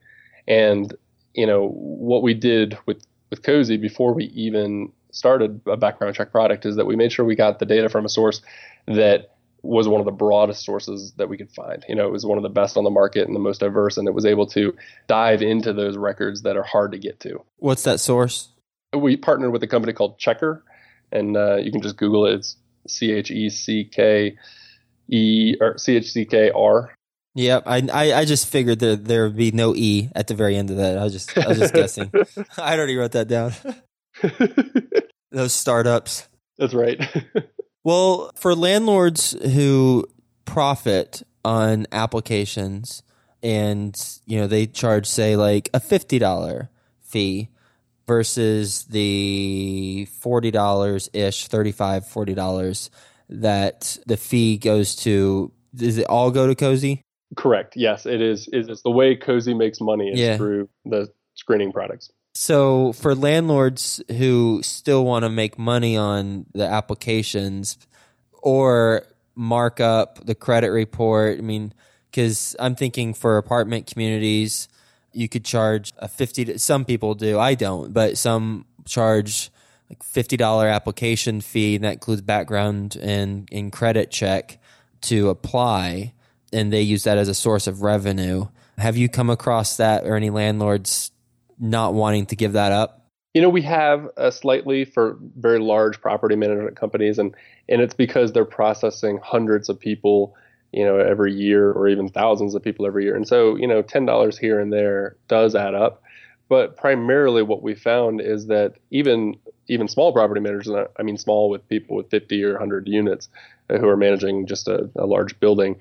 And, 0.49 0.94
you 1.35 1.47
know, 1.47 1.68
what 1.68 2.23
we 2.23 2.35
did 2.35 2.76
with, 2.87 3.04
with 3.30 3.42
Cozy 3.42 3.76
before 3.76 4.14
we 4.14 4.25
even 4.26 4.90
started 5.11 5.61
a 5.66 5.76
background 5.76 6.14
check 6.14 6.32
product 6.32 6.64
is 6.64 6.76
that 6.76 6.87
we 6.87 6.97
made 6.97 7.12
sure 7.12 7.25
we 7.25 7.37
got 7.37 7.59
the 7.59 7.66
data 7.66 7.88
from 7.88 8.04
a 8.04 8.09
source 8.09 8.40
that 8.87 9.31
was 9.62 9.87
one 9.87 10.00
of 10.00 10.04
the 10.04 10.12
broadest 10.12 10.64
sources 10.64 11.12
that 11.16 11.28
we 11.28 11.37
could 11.37 11.50
find. 11.50 11.85
You 11.88 11.95
know, 11.95 12.07
it 12.07 12.12
was 12.12 12.26
one 12.26 12.37
of 12.37 12.42
the 12.42 12.49
best 12.49 12.76
on 12.76 12.85
the 12.85 12.90
market 12.90 13.26
and 13.26 13.35
the 13.35 13.40
most 13.40 13.61
diverse, 13.61 13.97
and 13.97 14.09
it 14.09 14.14
was 14.14 14.26
able 14.26 14.47
to 14.49 14.75
dive 15.07 15.42
into 15.42 15.73
those 15.73 15.97
records 15.97 16.42
that 16.42 16.57
are 16.57 16.62
hard 16.62 16.92
to 16.92 16.99
get 16.99 17.21
to. 17.21 17.45
What's 17.59 17.85
that 17.85 18.00
source? 18.00 18.49
We 18.92 19.16
partnered 19.16 19.52
with 19.52 19.62
a 19.62 19.69
company 19.69 19.92
called 19.92 20.19
Checkr, 20.19 20.62
and 21.11 21.37
uh, 21.37 21.57
you 21.57 21.71
can 21.71 21.81
just 21.81 21.97
Google 21.97 22.26
it. 22.26 22.35
It's 22.35 22.57
C 22.88 23.12
H 23.12 23.31
E 23.31 23.49
C 23.49 23.85
K 23.85 24.37
E 25.09 25.57
or 25.61 25.78
C 25.78 25.97
H 25.97 26.11
C 26.11 26.25
K 26.25 26.50
R. 26.50 26.92
Yep, 27.35 27.62
I, 27.66 27.88
I, 27.92 28.12
I 28.12 28.25
just 28.26 28.49
figured 28.49 28.78
there 28.81 28.97
there 28.97 29.25
would 29.25 29.37
be 29.37 29.52
no 29.52 29.75
e 29.75 30.11
at 30.14 30.26
the 30.26 30.35
very 30.35 30.57
end 30.57 30.71
of 30.71 30.76
that. 30.76 30.99
I 30.99 31.04
was 31.04 31.12
just 31.12 31.37
I 31.38 31.49
was 31.49 31.59
just 31.59 31.75
guessing. 31.75 32.11
I 32.59 32.76
already 32.76 32.97
wrote 32.97 33.12
that 33.12 33.28
down. 33.28 33.52
Those 35.31 35.54
startups. 35.54 36.28
That's 36.59 36.75
right. 36.75 37.00
Well, 37.84 38.30
for 38.36 38.54
landlords 38.54 39.32
who 39.32 40.06
profit 40.44 41.22
on 41.44 41.86
applications 41.90 43.02
and, 43.42 43.96
you 44.26 44.38
know, 44.38 44.46
they 44.46 44.66
charge 44.66 45.06
say 45.06 45.36
like 45.36 45.68
a 45.74 45.80
$50 45.80 46.68
fee 47.00 47.48
versus 48.06 48.84
the 48.84 50.06
$40 50.20 51.08
ish, 51.12 51.48
$35, 51.48 51.74
$40 52.06 52.90
that 53.28 53.98
the 54.06 54.16
fee 54.16 54.58
goes 54.58 54.94
to 54.96 55.50
does 55.74 55.96
it 55.96 56.06
all 56.06 56.30
go 56.30 56.46
to 56.46 56.54
Cozy? 56.54 57.02
Correct. 57.36 57.76
Yes, 57.76 58.04
it 58.04 58.20
is. 58.20 58.48
It's 58.52 58.82
the 58.82 58.90
way 58.90 59.16
Cozy 59.16 59.54
makes 59.54 59.80
money 59.80 60.10
is 60.10 60.20
yeah. 60.20 60.36
through 60.36 60.68
the 60.84 61.10
screening 61.34 61.72
products. 61.72 62.10
So 62.32 62.92
for 62.94 63.14
landlords 63.14 64.02
who 64.08 64.60
still 64.62 65.04
want 65.04 65.24
to 65.24 65.28
make 65.28 65.58
money 65.58 65.96
on 65.96 66.46
the 66.54 66.64
applications 66.64 67.78
or 68.32 69.04
mark 69.34 69.80
up 69.80 70.24
the 70.24 70.34
credit 70.34 70.70
report, 70.70 71.38
I 71.38 71.42
mean, 71.42 71.74
because 72.10 72.56
I'm 72.58 72.74
thinking 72.74 73.14
for 73.14 73.36
apartment 73.36 73.86
communities, 73.86 74.68
you 75.12 75.28
could 75.28 75.44
charge 75.44 75.92
a 75.98 76.08
50 76.08 76.56
some 76.56 76.86
people 76.86 77.14
do 77.14 77.38
i 77.38 77.54
don't 77.54 77.92
but 77.92 78.16
some 78.16 78.64
charge 78.86 79.50
like 79.92 80.02
$50 80.02 80.72
application 80.72 81.42
fee 81.42 81.74
and 81.74 81.84
that 81.84 81.92
includes 81.92 82.22
background 82.22 82.96
and, 83.00 83.46
and 83.52 83.70
credit 83.70 84.10
check 84.10 84.58
to 85.02 85.28
apply 85.28 86.14
and 86.50 86.72
they 86.72 86.80
use 86.80 87.04
that 87.04 87.18
as 87.18 87.28
a 87.28 87.34
source 87.34 87.66
of 87.66 87.82
revenue. 87.82 88.46
Have 88.78 88.96
you 88.96 89.08
come 89.08 89.28
across 89.28 89.76
that 89.76 90.04
or 90.04 90.16
any 90.16 90.30
landlords 90.30 91.10
not 91.59 91.94
wanting 91.94 92.26
to 92.26 92.37
give 92.37 92.52
that 92.52 92.73
up 92.73 93.02
you 93.35 93.40
know, 93.40 93.49
we 93.49 93.62
have 93.62 94.09
a 94.16 94.30
slightly 94.30 94.85
for 94.85 95.18
very 95.38 95.59
large 95.59 96.00
property 96.00 96.37
management 96.37 96.76
companies, 96.76 97.18
and 97.18 97.35
and 97.68 97.80
it's 97.80 97.94
because 97.94 98.32
they're 98.32 98.44
processing 98.44 99.18
hundreds 99.23 99.68
of 99.68 99.80
people, 99.80 100.37
you 100.73 100.85
know, 100.85 100.99
every 100.99 101.32
year, 101.32 101.73
or 101.73 101.88
even 101.88 102.09
thousands 102.09 102.54
of 102.54 102.62
people 102.62 102.87
every 102.87 103.04
year. 103.04 103.16
And 103.16 103.26
so, 103.26 103.56
you 103.56 103.66
know, 103.66 103.80
ten 103.80 104.04
dollars 104.04 104.37
here 104.37 104.61
and 104.61 104.73
there 104.73 105.16
does 105.28 105.54
add 105.54 105.75
up. 105.75 106.02
But 106.49 106.76
primarily, 106.76 107.42
what 107.42 107.62
we 107.62 107.75
found 107.75 108.21
is 108.21 108.49
that 108.49 108.75
even 108.90 109.37
even 109.68 109.88
small 109.88 110.12
property 110.12 110.40
managers, 110.40 110.68
I 110.99 111.02
mean, 111.02 111.16
small 111.16 111.49
with 111.49 111.66
people 111.68 111.97
with 111.97 112.11
50 112.11 112.42
or 112.44 112.52
100 112.52 112.88
units 112.88 113.28
uh, 113.71 113.78
who 113.78 113.88
are 113.88 113.97
managing 113.97 114.47
just 114.47 114.68
a, 114.68 114.90
a 114.97 115.06
large 115.06 115.38
building, 115.40 115.76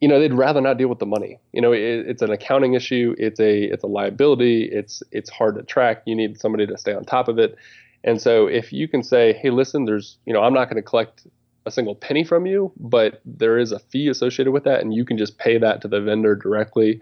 you 0.00 0.08
know 0.08 0.20
they'd 0.20 0.34
rather 0.34 0.60
not 0.60 0.78
deal 0.78 0.88
with 0.88 0.98
the 0.98 1.06
money. 1.06 1.38
You 1.52 1.60
know 1.60 1.72
it, 1.72 1.80
it's 1.80 2.22
an 2.22 2.30
accounting 2.30 2.74
issue. 2.74 3.14
It's 3.18 3.40
a 3.40 3.64
it's 3.64 3.84
a 3.84 3.88
liability. 3.88 4.64
It's 4.64 5.02
it's 5.12 5.30
hard 5.30 5.56
to 5.56 5.62
track. 5.62 6.02
You 6.06 6.14
need 6.14 6.40
somebody 6.40 6.66
to 6.66 6.78
stay 6.78 6.94
on 6.94 7.04
top 7.04 7.28
of 7.28 7.38
it. 7.38 7.56
And 8.04 8.20
so 8.20 8.46
if 8.46 8.72
you 8.72 8.88
can 8.88 9.02
say 9.02 9.32
hey 9.32 9.50
listen 9.50 9.84
there's 9.84 10.18
you 10.24 10.32
know 10.32 10.40
i'm 10.42 10.54
not 10.54 10.66
going 10.66 10.76
to 10.76 10.82
collect 10.82 11.26
a 11.66 11.70
single 11.70 11.96
penny 11.96 12.24
from 12.24 12.46
you 12.46 12.72
but 12.78 13.20
there 13.26 13.58
is 13.58 13.72
a 13.72 13.78
fee 13.78 14.08
associated 14.08 14.52
with 14.52 14.64
that 14.64 14.80
and 14.80 14.94
you 14.94 15.04
can 15.04 15.18
just 15.18 15.36
pay 15.36 15.58
that 15.58 15.82
to 15.82 15.88
the 15.88 16.00
vendor 16.00 16.36
directly 16.36 17.00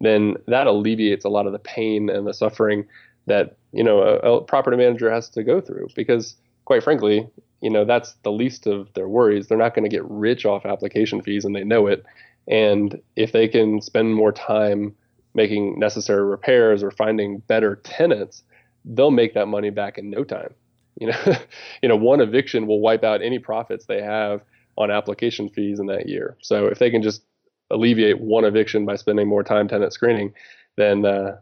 then 0.00 0.36
that 0.46 0.66
alleviates 0.66 1.24
a 1.24 1.28
lot 1.28 1.46
of 1.46 1.52
the 1.52 1.58
pain 1.58 2.10
and 2.10 2.26
the 2.26 2.34
suffering 2.34 2.86
that 3.26 3.56
you 3.72 3.82
know 3.82 4.00
a, 4.02 4.34
a 4.34 4.42
property 4.42 4.76
manager 4.76 5.10
has 5.10 5.28
to 5.30 5.42
go 5.42 5.60
through. 5.60 5.88
Because 5.94 6.36
quite 6.64 6.82
frankly 6.82 7.28
you 7.60 7.70
know 7.70 7.84
that's 7.84 8.14
the 8.22 8.32
least 8.32 8.66
of 8.66 8.92
their 8.94 9.08
worries. 9.08 9.46
They're 9.46 9.58
not 9.58 9.74
going 9.74 9.88
to 9.88 9.94
get 9.94 10.04
rich 10.04 10.44
off 10.44 10.66
application 10.66 11.22
fees 11.22 11.44
and 11.44 11.54
they 11.54 11.64
know 11.64 11.86
it 11.86 12.04
and 12.46 13.00
if 13.16 13.32
they 13.32 13.48
can 13.48 13.80
spend 13.80 14.14
more 14.14 14.32
time 14.32 14.94
making 15.34 15.78
necessary 15.78 16.24
repairs 16.24 16.82
or 16.82 16.90
finding 16.90 17.38
better 17.38 17.76
tenants, 17.76 18.42
they'll 18.84 19.10
make 19.10 19.34
that 19.34 19.46
money 19.46 19.70
back 19.70 19.98
in 19.98 20.10
no 20.10 20.24
time. 20.24 20.54
You 21.00 21.08
know, 21.08 21.36
you 21.82 21.88
know, 21.88 21.96
one 21.96 22.20
eviction 22.20 22.68
will 22.68 22.80
wipe 22.80 23.02
out 23.02 23.20
any 23.20 23.40
profits 23.40 23.86
they 23.86 24.00
have 24.00 24.42
on 24.76 24.92
application 24.92 25.48
fees 25.48 25.80
in 25.80 25.86
that 25.86 26.08
year. 26.08 26.36
So 26.40 26.66
if 26.66 26.78
they 26.78 26.88
can 26.88 27.02
just 27.02 27.24
alleviate 27.68 28.20
one 28.20 28.44
eviction 28.44 28.86
by 28.86 28.94
spending 28.94 29.26
more 29.26 29.42
time 29.42 29.66
tenant 29.66 29.92
screening, 29.92 30.34
then 30.76 31.04
uh, 31.04 31.38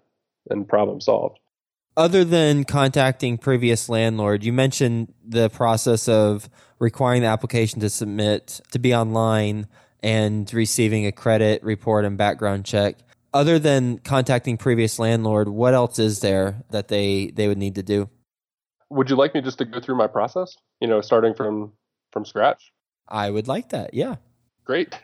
then 0.47 0.64
problem 0.64 1.02
solved. 1.02 1.38
Other 1.99 2.25
than 2.25 2.64
contacting 2.64 3.37
previous 3.37 3.90
landlord, 3.90 4.42
you 4.42 4.54
mentioned 4.54 5.12
the 5.23 5.50
process 5.50 6.09
of 6.09 6.49
requiring 6.78 7.21
the 7.21 7.28
application 7.28 7.80
to 7.80 7.90
submit 7.90 8.62
to 8.71 8.78
be 8.78 8.94
online 8.94 9.66
and 10.02 10.52
receiving 10.52 11.06
a 11.06 11.12
credit 11.12 11.62
report 11.62 12.04
and 12.04 12.18
background 12.18 12.64
check. 12.64 12.97
Other 13.35 13.59
than 13.59 13.99
contacting 13.99 14.59
previous 14.59 14.99
landlord, 14.99 15.49
what 15.49 15.75
else 15.75 15.99
is 15.99 16.21
there 16.21 16.62
that 16.71 16.88
they 16.88 17.32
they 17.35 17.49
would 17.49 17.59
need 17.59 17.76
to 17.76 17.82
do? 17.82 18.11
Would 18.90 19.09
you 19.09 19.16
like 19.16 19.35
me 19.35 19.40
just 19.40 19.59
to 19.59 19.64
go 19.64 19.80
through 19.80 19.97
my 19.97 20.06
process? 20.06 20.54
You 20.80 20.88
know, 20.88 21.00
starting 21.00 21.35
from 21.35 21.73
from 22.11 22.25
scratch. 22.26 22.73
I 23.09 23.30
would 23.30 23.49
like 23.49 23.71
that. 23.71 23.94
Yeah. 23.94 24.16
Great. 24.64 24.97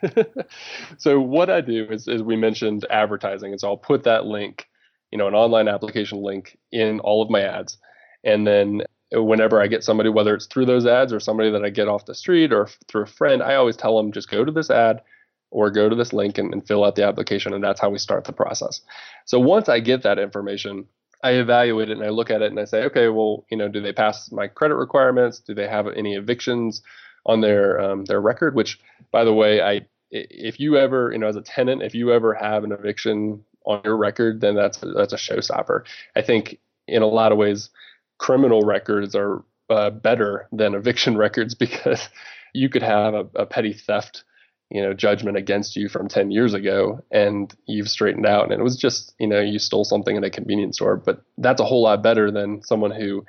so 0.99 1.21
what 1.21 1.51
I 1.51 1.61
do 1.61 1.87
is, 1.91 2.07
is 2.07 2.23
we 2.23 2.37
mentioned 2.37 2.87
advertising, 2.91 3.53
and 3.53 3.61
so 3.61 3.69
I'll 3.69 3.77
put 3.77 4.05
that 4.05 4.25
link, 4.25 4.69
you 5.11 5.19
know, 5.19 5.27
an 5.27 5.35
online 5.35 5.69
application 5.69 6.23
link 6.23 6.57
in 6.71 7.01
all 7.01 7.23
of 7.23 7.31
my 7.31 7.41
ads, 7.41 7.77
and 8.23 8.47
then 8.47 8.83
whenever 9.13 9.61
I 9.61 9.67
get 9.67 9.85
somebody, 9.85 10.09
whether 10.09 10.35
it's 10.35 10.47
through 10.47 10.67
those 10.67 10.87
ads 10.87 11.13
or 11.13 11.21
somebody 11.21 11.51
that 11.51 11.65
I 11.65 11.71
get 11.71 11.89
off 11.89 12.07
the 12.07 12.15
street 12.15 12.53
or 12.53 12.69
through 12.89 13.03
a 13.03 13.07
friend, 13.07 13.43
I 13.43 13.55
always 13.55 13.77
tell 13.77 13.97
them 13.97 14.13
just 14.13 14.31
go 14.31 14.45
to 14.45 14.53
this 14.53 14.71
ad 14.71 15.03
or 15.51 15.71
go 15.71 15.89
to 15.89 15.97
this 15.97 16.13
link 16.13 16.37
and, 16.37 16.53
and, 16.53 16.67
fill 16.67 16.85
out 16.85 16.95
the 16.95 17.05
application. 17.05 17.55
And 17.55 17.65
that's 17.65 17.81
how 17.81 17.89
we 17.89 17.99
start 17.99 18.25
the 18.25 18.35
process. 18.35 18.83
So 19.25 19.41
once 19.41 19.69
I 19.69 19.81
get 19.81 20.03
that 20.03 20.19
information, 20.19 20.87
I 21.23 21.33
evaluate 21.33 21.89
it 21.89 21.97
and 21.97 22.05
I 22.05 22.11
look 22.11 22.31
at 22.31 22.43
it 22.43 22.51
and 22.51 22.61
I 22.61 22.65
say, 22.65 22.83
okay, 22.85 23.09
well, 23.09 23.47
you 23.51 23.57
know, 23.57 23.69
do 23.69 23.81
they 23.81 23.93
pass 23.93 24.31
my 24.31 24.47
credit 24.47 24.75
requirements? 24.75 25.41
Do 25.41 25.55
they 25.55 25.67
have 25.67 25.87
any 25.89 26.15
evictions 26.15 26.83
on 27.25 27.41
their 27.41 27.81
um, 27.81 28.05
their 28.05 28.21
record? 28.21 28.55
Which, 28.55 28.79
by 29.11 29.25
the 29.25 29.33
way, 29.33 29.63
I 29.63 29.87
if 30.11 30.61
you 30.61 30.77
ever, 30.77 31.11
you 31.13 31.19
know, 31.19 31.27
as 31.27 31.37
a 31.37 31.43
tenant, 31.43 31.83
if 31.83 31.95
you 31.95 32.13
ever 32.13 32.35
have 32.35 32.65
an 32.65 32.73
eviction 32.73 33.45
on 33.65 33.81
your 33.85 33.97
record, 33.97 34.41
then 34.41 34.55
that's 34.55 34.79
that's 34.79 35.13
a 35.13 35.17
showstopper. 35.17 35.85
I 36.15 36.23
think 36.23 36.59
in 36.87 37.03
a 37.03 37.07
lot 37.07 37.33
of 37.33 37.39
ways, 37.39 37.71
criminal 38.19 38.63
records 38.63 39.15
are 39.15 39.45
uh, 39.71 39.91
better 39.91 40.49
than 40.53 40.75
eviction 40.75 41.17
records 41.27 41.55
because 41.55 42.09
you 42.55 42.69
could 42.69 42.83
have 42.83 43.15
a, 43.15 43.27
a, 43.35 43.47
petty 43.47 43.73
theft 43.73 44.25
you 44.71 44.83
know 44.83 44.93
judgment 44.93 45.37
against 45.37 45.77
you 45.77 45.89
from 45.89 46.09
10 46.09 46.31
years 46.31 46.55
ago 46.55 47.01
and 47.11 47.55
you've 47.67 47.89
straightened 47.89 48.27
out 48.27 48.51
and 48.51 48.61
it 48.61 48.63
was 48.63 48.77
just 48.77 49.15
you 49.19 49.27
know 49.27 49.41
you 49.41 49.59
stole 49.59 49.85
something 49.85 50.17
in 50.17 50.25
a 50.25 50.31
convenience 50.31 50.77
store 50.77 50.97
but 50.97 51.23
that's 51.39 51.61
a 51.61 51.65
whole 51.65 51.83
lot 51.83 52.03
better 52.03 52.31
than 52.31 52.63
someone 52.63 52.91
who 52.91 53.25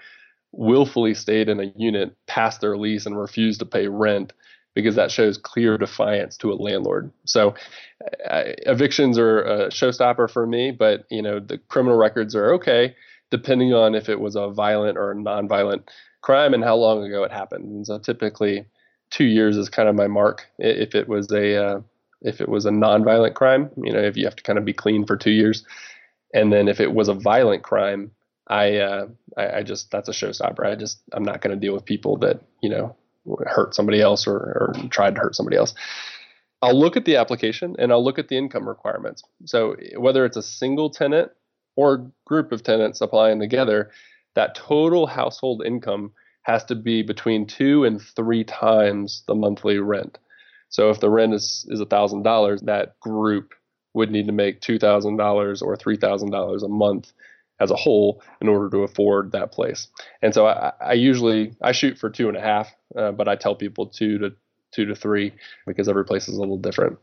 willfully 0.52 1.14
stayed 1.14 1.50
in 1.50 1.60
a 1.60 1.72
unit 1.76 2.16
past 2.28 2.62
their 2.62 2.78
lease 2.78 3.06
and 3.06 3.20
refused 3.20 3.60
to 3.60 3.66
pay 3.66 3.88
rent 3.88 4.34
because 4.76 4.96
that 4.96 5.12
shows 5.12 5.38
clear 5.38 5.78
defiance 5.78 6.38
to 6.38 6.52
a 6.52 6.56
landlord. 6.56 7.12
So 7.26 7.56
uh, 8.30 8.44
evictions 8.66 9.18
are 9.18 9.42
a 9.42 9.68
showstopper 9.70 10.30
for 10.30 10.46
me, 10.46 10.72
but 10.72 11.06
you 11.10 11.22
know 11.22 11.40
the 11.40 11.58
criminal 11.58 11.98
records 11.98 12.36
are 12.36 12.54
okay 12.56 12.96
depending 13.32 13.74
on 13.74 13.96
if 13.96 14.10
it 14.10 14.20
was 14.20 14.36
a 14.36 14.50
violent 14.50 14.98
or 14.98 15.12
a 15.12 15.16
nonviolent 15.16 15.84
crime 16.22 16.54
and 16.54 16.64
how 16.64 16.76
long 16.76 17.04
ago 17.04 17.24
it 17.24 17.32
happened. 17.32 17.66
And 17.66 17.86
so 17.86 18.00
typically, 18.00 18.66
two 19.10 19.26
years 19.26 19.58
is 19.58 19.70
kind 19.70 19.90
of 19.90 19.96
my 19.96 20.08
mark. 20.08 20.48
If 20.58 20.96
it 20.96 21.08
was 21.08 21.32
a 21.32 21.66
uh, 21.66 21.82
if 22.22 22.42
it 22.42 22.50
was 22.50 22.66
a 22.66 22.72
nonviolent 22.72 23.36
crime, 23.36 23.70
you 23.78 23.94
know, 23.94 24.00
if 24.00 24.18
you 24.18 24.26
have 24.26 24.36
to 24.36 24.44
kind 24.44 24.60
of 24.60 24.66
be 24.66 24.74
clean 24.74 25.06
for 25.06 25.18
two 25.18 25.32
years, 25.32 25.64
and 26.34 26.52
then 26.52 26.68
if 26.68 26.80
it 26.80 26.94
was 26.94 27.08
a 27.08 27.14
violent 27.14 27.64
crime, 27.64 28.12
I 28.48 28.78
uh, 28.78 29.08
I, 29.38 29.50
I 29.58 29.64
just 29.64 29.92
that's 29.92 30.10
a 30.10 30.14
showstopper. 30.14 30.66
I 30.66 30.76
just 30.76 31.02
I'm 31.14 31.24
not 31.24 31.42
going 31.42 31.58
to 31.58 31.60
deal 31.60 31.74
with 31.74 31.86
people 31.86 32.18
that 32.18 32.42
you 32.62 32.70
know 32.70 32.96
hurt 33.46 33.76
somebody 33.76 34.02
else 34.02 34.28
or, 34.28 34.36
or 34.36 34.74
tried 34.90 35.16
to 35.16 35.22
hurt 35.22 35.36
somebody 35.36 35.58
else. 35.58 35.74
I'll 36.62 36.78
look 36.78 36.98
at 36.98 37.06
the 37.06 37.16
application 37.16 37.76
and 37.80 37.92
I'll 37.92 38.04
look 38.04 38.20
at 38.20 38.28
the 38.28 38.38
income 38.38 38.68
requirements. 38.68 39.24
So 39.46 39.78
whether 39.98 40.26
it's 40.26 40.36
a 40.36 40.42
single 40.42 40.90
tenant 40.90 41.32
or 41.80 42.12
group 42.26 42.52
of 42.52 42.62
tenants 42.62 43.00
applying 43.00 43.40
together, 43.40 43.92
that 44.36 44.54
total 44.54 45.08
household 45.08 45.64
income 45.66 46.12
has 46.42 46.66
to 46.66 46.76
be 46.76 47.02
between 47.04 47.48
two 47.48 47.86
and 47.86 48.02
three 48.02 48.44
times 48.44 49.24
the 49.28 49.36
monthly 49.36 49.78
rent. 49.78 50.18
So 50.68 50.90
if 50.90 51.00
the 51.00 51.10
rent 51.10 51.34
is 51.34 51.66
is 51.70 51.82
thousand 51.90 52.24
dollars, 52.24 52.62
that 52.64 53.00
group 53.00 53.54
would 53.94 54.12
need 54.12 54.28
to 54.28 54.34
make 54.34 54.60
two 54.60 54.78
thousand 54.78 55.18
dollars 55.18 55.62
or 55.62 55.78
three 55.78 55.98
thousand 55.98 56.32
dollars 56.32 56.64
a 56.64 56.68
month 56.68 57.14
as 57.62 57.72
a 57.72 57.76
whole 57.76 58.22
in 58.42 58.50
order 58.50 58.70
to 58.70 58.84
afford 58.84 59.32
that 59.32 59.52
place. 59.52 59.88
And 60.22 60.34
so 60.34 60.48
I, 60.48 60.74
I 60.82 60.94
usually 60.94 61.54
I 61.62 61.72
shoot 61.72 61.98
for 61.98 62.10
two 62.10 62.28
and 62.28 62.38
a 62.38 62.42
half, 62.42 62.68
uh, 62.98 63.12
but 63.12 63.28
I 63.28 63.36
tell 63.36 63.56
people 63.56 63.88
two 63.88 64.18
to 64.20 64.30
two 64.76 64.86
to 64.86 64.96
three 64.96 65.34
because 65.66 65.88
every 65.88 66.06
place 66.06 66.28
is 66.28 66.36
a 66.36 66.40
little 66.40 66.58
different. 66.58 67.00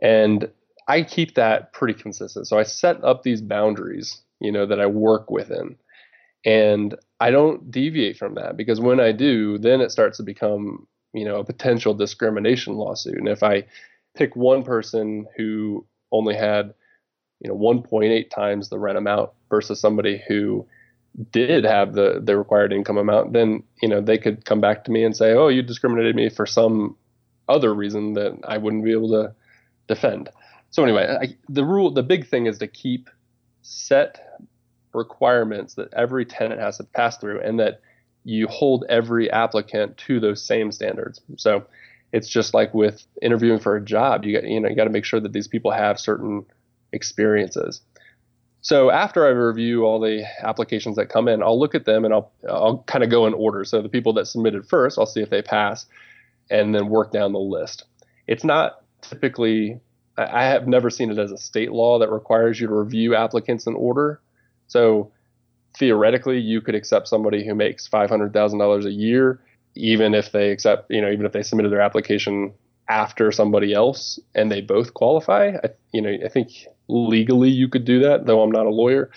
And 0.00 0.50
I 0.88 1.02
keep 1.02 1.34
that 1.34 1.72
pretty 1.72 1.94
consistent. 1.94 2.46
So 2.48 2.58
I 2.58 2.62
set 2.64 3.02
up 3.04 3.22
these 3.22 3.40
boundaries, 3.40 4.22
you 4.40 4.52
know, 4.52 4.66
that 4.66 4.80
I 4.80 4.86
work 4.86 5.30
within. 5.30 5.76
And 6.44 6.94
I 7.20 7.30
don't 7.30 7.70
deviate 7.70 8.16
from 8.16 8.34
that 8.34 8.56
because 8.56 8.80
when 8.80 8.98
I 9.00 9.12
do, 9.12 9.58
then 9.58 9.80
it 9.80 9.92
starts 9.92 10.16
to 10.16 10.24
become, 10.24 10.86
you 11.12 11.24
know, 11.24 11.36
a 11.36 11.44
potential 11.44 11.94
discrimination 11.94 12.74
lawsuit. 12.74 13.16
And 13.16 13.28
if 13.28 13.42
I 13.42 13.64
pick 14.16 14.34
one 14.34 14.64
person 14.64 15.26
who 15.36 15.86
only 16.10 16.34
had, 16.34 16.74
you 17.40 17.48
know, 17.48 17.56
1.8 17.56 18.30
times 18.30 18.68
the 18.68 18.78
rent 18.78 18.98
amount 18.98 19.30
versus 19.50 19.80
somebody 19.80 20.22
who 20.26 20.66
did 21.30 21.64
have 21.64 21.92
the 21.92 22.20
the 22.24 22.36
required 22.36 22.72
income 22.72 22.96
amount, 22.96 23.32
then 23.32 23.62
you 23.82 23.88
know 23.88 24.00
they 24.00 24.18
could 24.18 24.44
come 24.44 24.60
back 24.60 24.84
to 24.84 24.90
me 24.90 25.04
and 25.04 25.16
say, 25.16 25.32
"Oh, 25.34 25.48
you 25.48 25.62
discriminated 25.62 26.16
me 26.16 26.28
for 26.30 26.46
some 26.46 26.96
other 27.48 27.74
reason 27.74 28.14
that 28.14 28.38
I 28.48 28.58
wouldn't 28.58 28.84
be 28.84 28.92
able 28.92 29.10
to 29.10 29.34
defend." 29.88 30.30
So 30.72 30.82
anyway, 30.82 31.16
I, 31.20 31.36
the 31.50 31.64
rule, 31.64 31.90
the 31.92 32.02
big 32.02 32.26
thing 32.26 32.46
is 32.46 32.58
to 32.58 32.66
keep 32.66 33.10
set 33.60 34.40
requirements 34.94 35.74
that 35.74 35.92
every 35.94 36.24
tenant 36.24 36.60
has 36.60 36.78
to 36.78 36.84
pass 36.84 37.18
through, 37.18 37.40
and 37.42 37.60
that 37.60 37.82
you 38.24 38.48
hold 38.48 38.84
every 38.88 39.30
applicant 39.30 39.98
to 39.98 40.18
those 40.18 40.44
same 40.44 40.72
standards. 40.72 41.20
So 41.36 41.66
it's 42.10 42.28
just 42.28 42.54
like 42.54 42.72
with 42.72 43.04
interviewing 43.20 43.60
for 43.60 43.76
a 43.76 43.84
job, 43.84 44.24
you 44.24 44.32
got 44.32 44.48
you 44.48 44.60
know 44.60 44.68
you 44.70 44.74
got 44.74 44.84
to 44.84 44.90
make 44.90 45.04
sure 45.04 45.20
that 45.20 45.34
these 45.34 45.46
people 45.46 45.70
have 45.70 46.00
certain 46.00 46.46
experiences. 46.90 47.82
So 48.62 48.90
after 48.90 49.26
I 49.26 49.30
review 49.30 49.84
all 49.84 50.00
the 50.00 50.24
applications 50.40 50.96
that 50.96 51.10
come 51.10 51.28
in, 51.28 51.42
I'll 51.42 51.60
look 51.60 51.74
at 51.74 51.84
them 51.84 52.06
and 52.06 52.14
I'll 52.14 52.32
I'll 52.48 52.78
kind 52.86 53.04
of 53.04 53.10
go 53.10 53.26
in 53.26 53.34
order. 53.34 53.62
So 53.64 53.82
the 53.82 53.90
people 53.90 54.14
that 54.14 54.26
submitted 54.26 54.66
first, 54.66 54.98
I'll 54.98 55.04
see 55.04 55.20
if 55.20 55.28
they 55.28 55.42
pass, 55.42 55.84
and 56.50 56.74
then 56.74 56.88
work 56.88 57.12
down 57.12 57.32
the 57.32 57.40
list. 57.40 57.84
It's 58.26 58.44
not 58.44 58.84
typically 59.02 59.78
I 60.16 60.44
have 60.44 60.66
never 60.66 60.90
seen 60.90 61.10
it 61.10 61.18
as 61.18 61.32
a 61.32 61.38
state 61.38 61.72
law 61.72 61.98
that 61.98 62.10
requires 62.10 62.60
you 62.60 62.66
to 62.66 62.74
review 62.74 63.14
applicants 63.14 63.66
in 63.66 63.74
order. 63.74 64.20
So 64.68 65.10
theoretically, 65.78 66.38
you 66.38 66.60
could 66.60 66.74
accept 66.74 67.08
somebody 67.08 67.46
who 67.46 67.54
makes 67.54 67.86
five 67.86 68.10
hundred 68.10 68.32
thousand 68.32 68.58
dollars 68.58 68.84
a 68.84 68.92
year, 68.92 69.40
even 69.74 70.14
if 70.14 70.32
they 70.32 70.50
accept, 70.50 70.90
you 70.90 71.00
know, 71.00 71.10
even 71.10 71.24
if 71.24 71.32
they 71.32 71.42
submitted 71.42 71.72
their 71.72 71.80
application 71.80 72.52
after 72.88 73.32
somebody 73.32 73.72
else 73.72 74.18
and 74.34 74.50
they 74.50 74.60
both 74.60 74.92
qualify. 74.92 75.56
I, 75.64 75.70
you 75.92 76.02
know, 76.02 76.14
I 76.24 76.28
think 76.28 76.66
legally 76.88 77.48
you 77.48 77.68
could 77.68 77.84
do 77.84 78.00
that, 78.00 78.26
though 78.26 78.42
I'm 78.42 78.50
not 78.50 78.66
a 78.66 78.70
lawyer. 78.70 79.10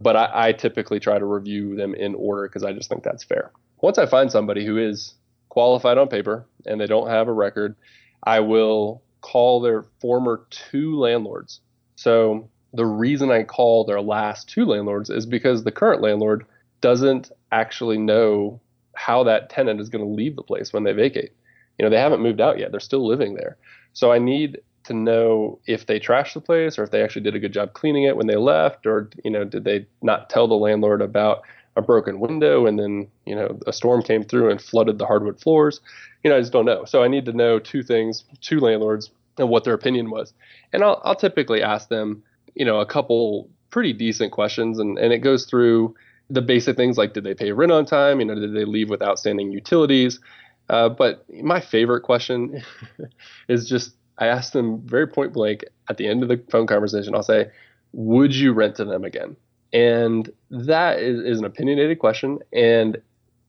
But 0.00 0.16
I, 0.16 0.30
I 0.32 0.52
typically 0.52 1.00
try 1.00 1.18
to 1.18 1.24
review 1.24 1.76
them 1.76 1.94
in 1.94 2.14
order 2.14 2.48
because 2.48 2.64
I 2.64 2.72
just 2.72 2.88
think 2.88 3.02
that's 3.02 3.24
fair. 3.24 3.52
Once 3.82 3.98
I 3.98 4.06
find 4.06 4.30
somebody 4.30 4.64
who 4.64 4.78
is 4.78 5.14
qualified 5.48 5.98
on 5.98 6.08
paper 6.08 6.46
and 6.64 6.80
they 6.80 6.86
don't 6.86 7.08
have 7.08 7.28
a 7.28 7.32
record, 7.32 7.76
I 8.22 8.40
will 8.40 9.02
call 9.20 9.60
their 9.60 9.84
former 10.00 10.46
two 10.50 10.98
landlords. 10.98 11.60
So 11.96 12.48
the 12.72 12.86
reason 12.86 13.30
I 13.30 13.42
call 13.42 13.84
their 13.84 14.00
last 14.00 14.48
two 14.48 14.64
landlords 14.64 15.10
is 15.10 15.26
because 15.26 15.64
the 15.64 15.72
current 15.72 16.02
landlord 16.02 16.46
doesn't 16.80 17.30
actually 17.52 17.98
know 17.98 18.60
how 18.94 19.24
that 19.24 19.50
tenant 19.50 19.80
is 19.80 19.88
going 19.88 20.04
to 20.04 20.10
leave 20.10 20.36
the 20.36 20.42
place 20.42 20.72
when 20.72 20.84
they 20.84 20.92
vacate. 20.92 21.32
You 21.78 21.84
know, 21.84 21.90
they 21.90 21.98
haven't 21.98 22.22
moved 22.22 22.40
out 22.40 22.58
yet. 22.58 22.70
They're 22.70 22.80
still 22.80 23.06
living 23.06 23.34
there. 23.34 23.56
So 23.92 24.12
I 24.12 24.18
need 24.18 24.60
to 24.84 24.94
know 24.94 25.60
if 25.66 25.86
they 25.86 26.00
trashed 26.00 26.34
the 26.34 26.40
place 26.40 26.78
or 26.78 26.84
if 26.84 26.90
they 26.90 27.02
actually 27.02 27.22
did 27.22 27.34
a 27.34 27.38
good 27.38 27.52
job 27.52 27.72
cleaning 27.74 28.04
it 28.04 28.16
when 28.16 28.26
they 28.26 28.36
left 28.36 28.86
or 28.86 29.10
you 29.24 29.30
know, 29.30 29.44
did 29.44 29.64
they 29.64 29.86
not 30.02 30.30
tell 30.30 30.48
the 30.48 30.54
landlord 30.54 31.02
about 31.02 31.42
a 31.80 31.86
broken 31.86 32.20
window 32.20 32.66
and 32.66 32.78
then, 32.78 33.08
you 33.26 33.34
know, 33.34 33.58
a 33.66 33.72
storm 33.72 34.02
came 34.02 34.22
through 34.22 34.50
and 34.50 34.60
flooded 34.60 34.98
the 34.98 35.06
hardwood 35.06 35.40
floors. 35.40 35.80
You 36.22 36.30
know, 36.30 36.36
I 36.36 36.40
just 36.40 36.52
don't 36.52 36.66
know. 36.66 36.84
So 36.84 37.02
I 37.02 37.08
need 37.08 37.24
to 37.26 37.32
know 37.32 37.58
two 37.58 37.82
things, 37.82 38.24
two 38.40 38.60
landlords 38.60 39.10
and 39.38 39.48
what 39.48 39.64
their 39.64 39.74
opinion 39.74 40.10
was. 40.10 40.32
And 40.72 40.84
I'll, 40.84 41.00
I'll 41.04 41.16
typically 41.16 41.62
ask 41.62 41.88
them, 41.88 42.22
you 42.54 42.64
know, 42.64 42.80
a 42.80 42.86
couple 42.86 43.48
pretty 43.70 43.92
decent 43.92 44.32
questions, 44.32 44.78
and, 44.78 44.98
and 44.98 45.12
it 45.12 45.18
goes 45.18 45.46
through 45.46 45.94
the 46.28 46.42
basic 46.42 46.76
things 46.76 46.96
like 46.96 47.12
did 47.12 47.24
they 47.24 47.34
pay 47.34 47.52
rent 47.52 47.72
on 47.72 47.84
time? 47.86 48.20
You 48.20 48.26
know, 48.26 48.34
did 48.34 48.54
they 48.54 48.64
leave 48.64 48.90
with 48.90 49.02
outstanding 49.02 49.50
utilities? 49.50 50.20
Uh, 50.68 50.88
but 50.88 51.24
my 51.42 51.60
favorite 51.60 52.02
question 52.02 52.62
is 53.48 53.68
just 53.68 53.94
I 54.18 54.26
ask 54.26 54.52
them 54.52 54.80
very 54.82 55.06
point 55.06 55.32
blank 55.32 55.64
at 55.88 55.96
the 55.96 56.06
end 56.06 56.22
of 56.22 56.28
the 56.28 56.40
phone 56.50 56.66
conversation. 56.66 57.14
I'll 57.14 57.22
say, 57.22 57.50
"Would 57.92 58.34
you 58.34 58.52
rent 58.52 58.76
to 58.76 58.84
them 58.84 59.04
again?" 59.04 59.36
And 59.72 60.30
that 60.50 60.98
is, 60.98 61.20
is 61.20 61.38
an 61.38 61.44
opinionated 61.44 61.98
question. 61.98 62.40
And 62.52 63.00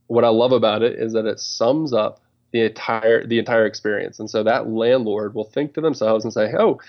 what 0.07 0.23
I 0.23 0.29
love 0.29 0.51
about 0.51 0.83
it 0.83 0.99
is 0.99 1.13
that 1.13 1.25
it 1.25 1.39
sums 1.39 1.93
up 1.93 2.21
the 2.51 2.61
entire 2.61 3.25
the 3.25 3.39
entire 3.39 3.65
experience. 3.65 4.19
And 4.19 4.29
so 4.29 4.43
that 4.43 4.69
landlord 4.69 5.33
will 5.33 5.45
think 5.45 5.73
to 5.73 5.81
themselves 5.81 6.25
and 6.25 6.33
say, 6.33 6.51
"Oh, 6.57 6.79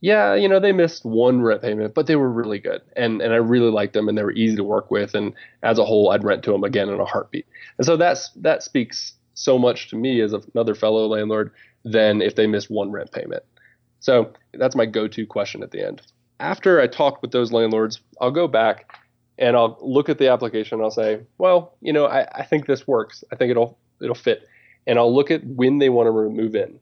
yeah, 0.00 0.34
you 0.34 0.48
know, 0.48 0.60
they 0.60 0.72
missed 0.72 1.04
one 1.04 1.42
rent 1.42 1.62
payment, 1.62 1.94
but 1.94 2.06
they 2.06 2.16
were 2.16 2.30
really 2.30 2.58
good, 2.58 2.82
and 2.96 3.20
and 3.20 3.32
I 3.32 3.36
really 3.36 3.70
liked 3.70 3.92
them, 3.94 4.08
and 4.08 4.16
they 4.16 4.22
were 4.22 4.32
easy 4.32 4.56
to 4.56 4.64
work 4.64 4.90
with, 4.90 5.14
and 5.14 5.34
as 5.62 5.78
a 5.78 5.84
whole, 5.84 6.10
I'd 6.10 6.24
rent 6.24 6.42
to 6.44 6.52
them 6.52 6.64
again 6.64 6.88
in 6.88 7.00
a 7.00 7.04
heartbeat." 7.04 7.46
And 7.78 7.86
so 7.86 7.96
that's 7.96 8.30
that 8.36 8.62
speaks 8.62 9.14
so 9.34 9.58
much 9.58 9.88
to 9.88 9.96
me 9.96 10.20
as 10.20 10.34
another 10.34 10.74
fellow 10.74 11.06
landlord 11.06 11.52
than 11.84 12.20
if 12.20 12.34
they 12.34 12.46
missed 12.46 12.70
one 12.70 12.90
rent 12.90 13.12
payment. 13.12 13.42
So 14.00 14.32
that's 14.54 14.76
my 14.76 14.86
go-to 14.86 15.26
question 15.26 15.62
at 15.62 15.70
the 15.70 15.86
end. 15.86 16.02
After 16.40 16.80
I 16.80 16.86
talked 16.88 17.22
with 17.22 17.30
those 17.30 17.52
landlords, 17.52 18.00
I'll 18.20 18.30
go 18.30 18.48
back 18.48 18.98
and 19.38 19.56
I'll 19.56 19.78
look 19.80 20.08
at 20.08 20.18
the 20.18 20.28
application. 20.28 20.80
I'll 20.80 20.90
say, 20.90 21.20
well, 21.38 21.74
you 21.80 21.92
know, 21.92 22.06
I, 22.06 22.26
I 22.34 22.44
think 22.44 22.66
this 22.66 22.86
works. 22.86 23.22
I 23.30 23.36
think 23.36 23.50
it'll 23.50 23.78
it'll 24.00 24.14
fit 24.14 24.48
and 24.86 24.98
I'll 24.98 25.14
look 25.14 25.30
at 25.30 25.44
when 25.44 25.78
they 25.78 25.88
want 25.88 26.06
to 26.08 26.12
move 26.12 26.54
in. 26.54 26.78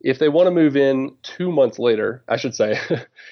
If 0.00 0.18
they 0.18 0.28
want 0.28 0.48
to 0.48 0.50
move 0.50 0.76
in 0.76 1.16
two 1.22 1.50
months 1.50 1.78
later, 1.78 2.22
I 2.28 2.36
should 2.36 2.54
say, 2.54 2.78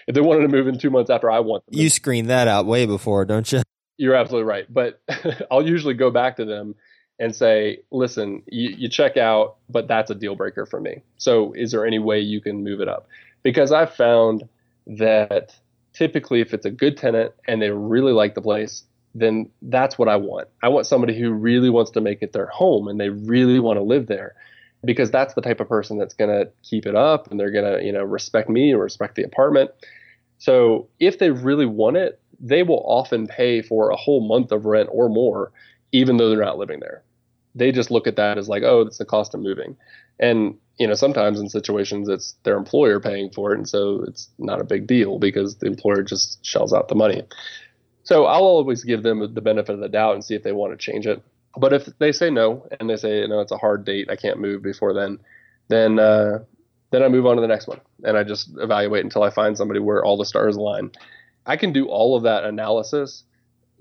if 0.06 0.14
they 0.14 0.20
wanted 0.20 0.42
to 0.42 0.48
move 0.48 0.68
in 0.68 0.78
two 0.78 0.90
months 0.90 1.10
after 1.10 1.30
I 1.30 1.40
want 1.40 1.66
them, 1.66 1.78
you 1.78 1.90
screen 1.90 2.28
that 2.28 2.48
out 2.48 2.66
way 2.66 2.86
before, 2.86 3.24
don't 3.24 3.50
you? 3.52 3.62
You're 3.98 4.14
absolutely 4.14 4.48
right. 4.48 4.72
But 4.72 5.02
I'll 5.50 5.66
usually 5.66 5.94
go 5.94 6.10
back 6.10 6.36
to 6.36 6.44
them 6.44 6.74
and 7.18 7.36
say, 7.36 7.80
listen, 7.90 8.42
you, 8.46 8.70
you 8.70 8.88
check 8.88 9.16
out, 9.16 9.56
but 9.68 9.86
that's 9.86 10.10
a 10.10 10.14
deal 10.14 10.34
breaker 10.34 10.64
for 10.64 10.80
me. 10.80 11.02
So 11.18 11.52
is 11.52 11.72
there 11.72 11.84
any 11.84 11.98
way 11.98 12.20
you 12.20 12.40
can 12.40 12.64
move 12.64 12.80
it 12.80 12.88
up? 12.88 13.06
Because 13.42 13.70
I've 13.70 13.94
found 13.94 14.48
that 14.86 15.54
typically 15.92 16.40
if 16.40 16.54
it's 16.54 16.66
a 16.66 16.70
good 16.70 16.96
tenant 16.96 17.32
and 17.46 17.60
they 17.60 17.70
really 17.70 18.12
like 18.12 18.34
the 18.34 18.42
place, 18.42 18.84
then 19.14 19.50
that's 19.62 19.98
what 19.98 20.08
I 20.08 20.16
want. 20.16 20.48
I 20.62 20.68
want 20.68 20.86
somebody 20.86 21.18
who 21.18 21.32
really 21.32 21.70
wants 21.70 21.90
to 21.92 22.00
make 22.00 22.22
it 22.22 22.32
their 22.32 22.46
home 22.46 22.88
and 22.88 22.98
they 22.98 23.10
really 23.10 23.60
want 23.60 23.78
to 23.78 23.82
live 23.82 24.06
there 24.06 24.34
because 24.84 25.10
that's 25.10 25.34
the 25.34 25.42
type 25.42 25.60
of 25.60 25.68
person 25.68 25.98
that's 25.98 26.14
going 26.14 26.30
to 26.30 26.50
keep 26.62 26.86
it 26.86 26.96
up 26.96 27.30
and 27.30 27.38
they're 27.38 27.50
going 27.50 27.78
to, 27.78 27.84
you 27.84 27.92
know, 27.92 28.02
respect 28.02 28.48
me 28.48 28.70
and 28.72 28.80
respect 28.80 29.14
the 29.14 29.22
apartment. 29.22 29.70
So 30.38 30.88
if 30.98 31.18
they 31.18 31.30
really 31.30 31.66
want 31.66 31.96
it, 31.98 32.20
they 32.40 32.62
will 32.62 32.82
often 32.84 33.26
pay 33.26 33.62
for 33.62 33.90
a 33.90 33.96
whole 33.96 34.26
month 34.26 34.50
of 34.50 34.64
rent 34.64 34.88
or 34.90 35.08
more, 35.08 35.52
even 35.92 36.16
though 36.16 36.30
they're 36.30 36.44
not 36.44 36.58
living 36.58 36.80
there. 36.80 37.02
They 37.54 37.70
just 37.70 37.90
look 37.90 38.06
at 38.06 38.16
that 38.16 38.38
as 38.38 38.48
like, 38.48 38.62
oh, 38.64 38.80
it's 38.80 38.98
the 38.98 39.04
cost 39.04 39.34
of 39.34 39.40
moving. 39.40 39.76
And, 40.18 40.56
you 40.78 40.86
know, 40.86 40.94
sometimes 40.94 41.40
in 41.40 41.48
situations 41.48 42.08
it's 42.08 42.34
their 42.44 42.56
employer 42.56 43.00
paying 43.00 43.30
for 43.30 43.52
it. 43.52 43.58
And 43.58 43.68
so 43.68 44.04
it's 44.06 44.28
not 44.38 44.60
a 44.60 44.64
big 44.64 44.86
deal 44.86 45.18
because 45.18 45.56
the 45.56 45.66
employer 45.66 46.02
just 46.02 46.44
shells 46.44 46.72
out 46.72 46.88
the 46.88 46.94
money. 46.94 47.22
So 48.04 48.24
I'll 48.24 48.42
always 48.42 48.82
give 48.84 49.02
them 49.02 49.34
the 49.34 49.40
benefit 49.40 49.74
of 49.74 49.80
the 49.80 49.88
doubt 49.88 50.14
and 50.14 50.24
see 50.24 50.34
if 50.34 50.42
they 50.42 50.52
want 50.52 50.72
to 50.72 50.76
change 50.76 51.06
it. 51.06 51.22
But 51.56 51.72
if 51.72 51.86
they 51.98 52.12
say 52.12 52.30
no 52.30 52.66
and 52.80 52.88
they 52.88 52.96
say, 52.96 53.20
you 53.20 53.28
know, 53.28 53.40
it's 53.40 53.52
a 53.52 53.58
hard 53.58 53.84
date, 53.84 54.10
I 54.10 54.16
can't 54.16 54.40
move 54.40 54.62
before 54.62 54.94
then, 54.94 55.18
then 55.68 55.98
uh, 55.98 56.40
then 56.90 57.02
I 57.02 57.08
move 57.08 57.26
on 57.26 57.36
to 57.36 57.42
the 57.42 57.48
next 57.48 57.68
one 57.68 57.80
and 58.04 58.16
I 58.16 58.24
just 58.24 58.50
evaluate 58.58 59.04
until 59.04 59.22
I 59.22 59.30
find 59.30 59.56
somebody 59.56 59.80
where 59.80 60.04
all 60.04 60.16
the 60.16 60.24
stars 60.24 60.56
align. 60.56 60.90
I 61.46 61.56
can 61.56 61.72
do 61.72 61.88
all 61.88 62.16
of 62.16 62.22
that 62.22 62.44
analysis, 62.44 63.24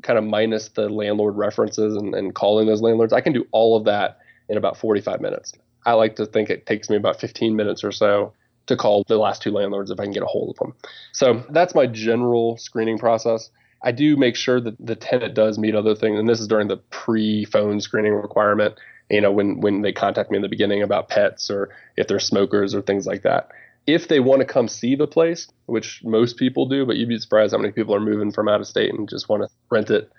kind 0.01 0.17
of 0.17 0.25
minus 0.25 0.69
the 0.69 0.89
landlord 0.89 1.37
references 1.37 1.95
and, 1.95 2.13
and 2.13 2.33
calling 2.33 2.67
those 2.67 2.81
landlords. 2.81 3.13
I 3.13 3.21
can 3.21 3.33
do 3.33 3.47
all 3.51 3.77
of 3.77 3.85
that 3.85 4.19
in 4.49 4.57
about 4.57 4.77
45 4.77 5.21
minutes. 5.21 5.53
I 5.85 5.93
like 5.93 6.15
to 6.17 6.25
think 6.25 6.49
it 6.49 6.65
takes 6.65 6.89
me 6.89 6.95
about 6.95 7.19
15 7.19 7.55
minutes 7.55 7.83
or 7.83 7.91
so 7.91 8.33
to 8.67 8.77
call 8.77 9.03
the 9.07 9.17
last 9.17 9.41
two 9.41 9.51
landlords 9.51 9.91
if 9.91 9.99
I 9.99 10.03
can 10.03 10.13
get 10.13 10.23
a 10.23 10.27
hold 10.27 10.51
of 10.51 10.57
them. 10.57 10.73
So 11.11 11.43
that's 11.49 11.75
my 11.75 11.87
general 11.87 12.57
screening 12.57 12.97
process. 12.97 13.49
I 13.83 13.91
do 13.91 14.15
make 14.15 14.35
sure 14.35 14.61
that 14.61 14.75
the 14.79 14.95
tenant 14.95 15.33
does 15.33 15.57
meet 15.57 15.75
other 15.75 15.95
things, 15.95 16.19
and 16.19 16.29
this 16.29 16.39
is 16.39 16.47
during 16.47 16.67
the 16.67 16.77
pre-phone 16.77 17.81
screening 17.81 18.13
requirement. 18.13 18.75
You 19.09 19.21
know, 19.21 19.31
when 19.31 19.59
when 19.59 19.81
they 19.81 19.91
contact 19.91 20.31
me 20.31 20.37
in 20.37 20.41
the 20.41 20.49
beginning 20.49 20.83
about 20.83 21.09
pets 21.09 21.49
or 21.49 21.69
if 21.97 22.07
they're 22.07 22.19
smokers 22.19 22.73
or 22.75 22.81
things 22.81 23.05
like 23.05 23.23
that. 23.23 23.49
If 23.87 24.07
they 24.07 24.19
want 24.19 24.41
to 24.41 24.45
come 24.45 24.67
see 24.67 24.95
the 24.95 25.07
place, 25.07 25.47
which 25.65 26.03
most 26.03 26.37
people 26.37 26.67
do, 26.67 26.85
but 26.85 26.97
you'd 26.97 27.09
be 27.09 27.17
surprised 27.17 27.51
how 27.51 27.57
many 27.57 27.73
people 27.73 27.95
are 27.95 27.99
moving 27.99 28.31
from 28.31 28.47
out 28.47 28.61
of 28.61 28.67
state 28.67 28.93
and 28.93 29.09
just 29.09 29.27
want 29.27 29.41
to 29.41 29.49
rent 29.71 29.89
it 29.89 30.11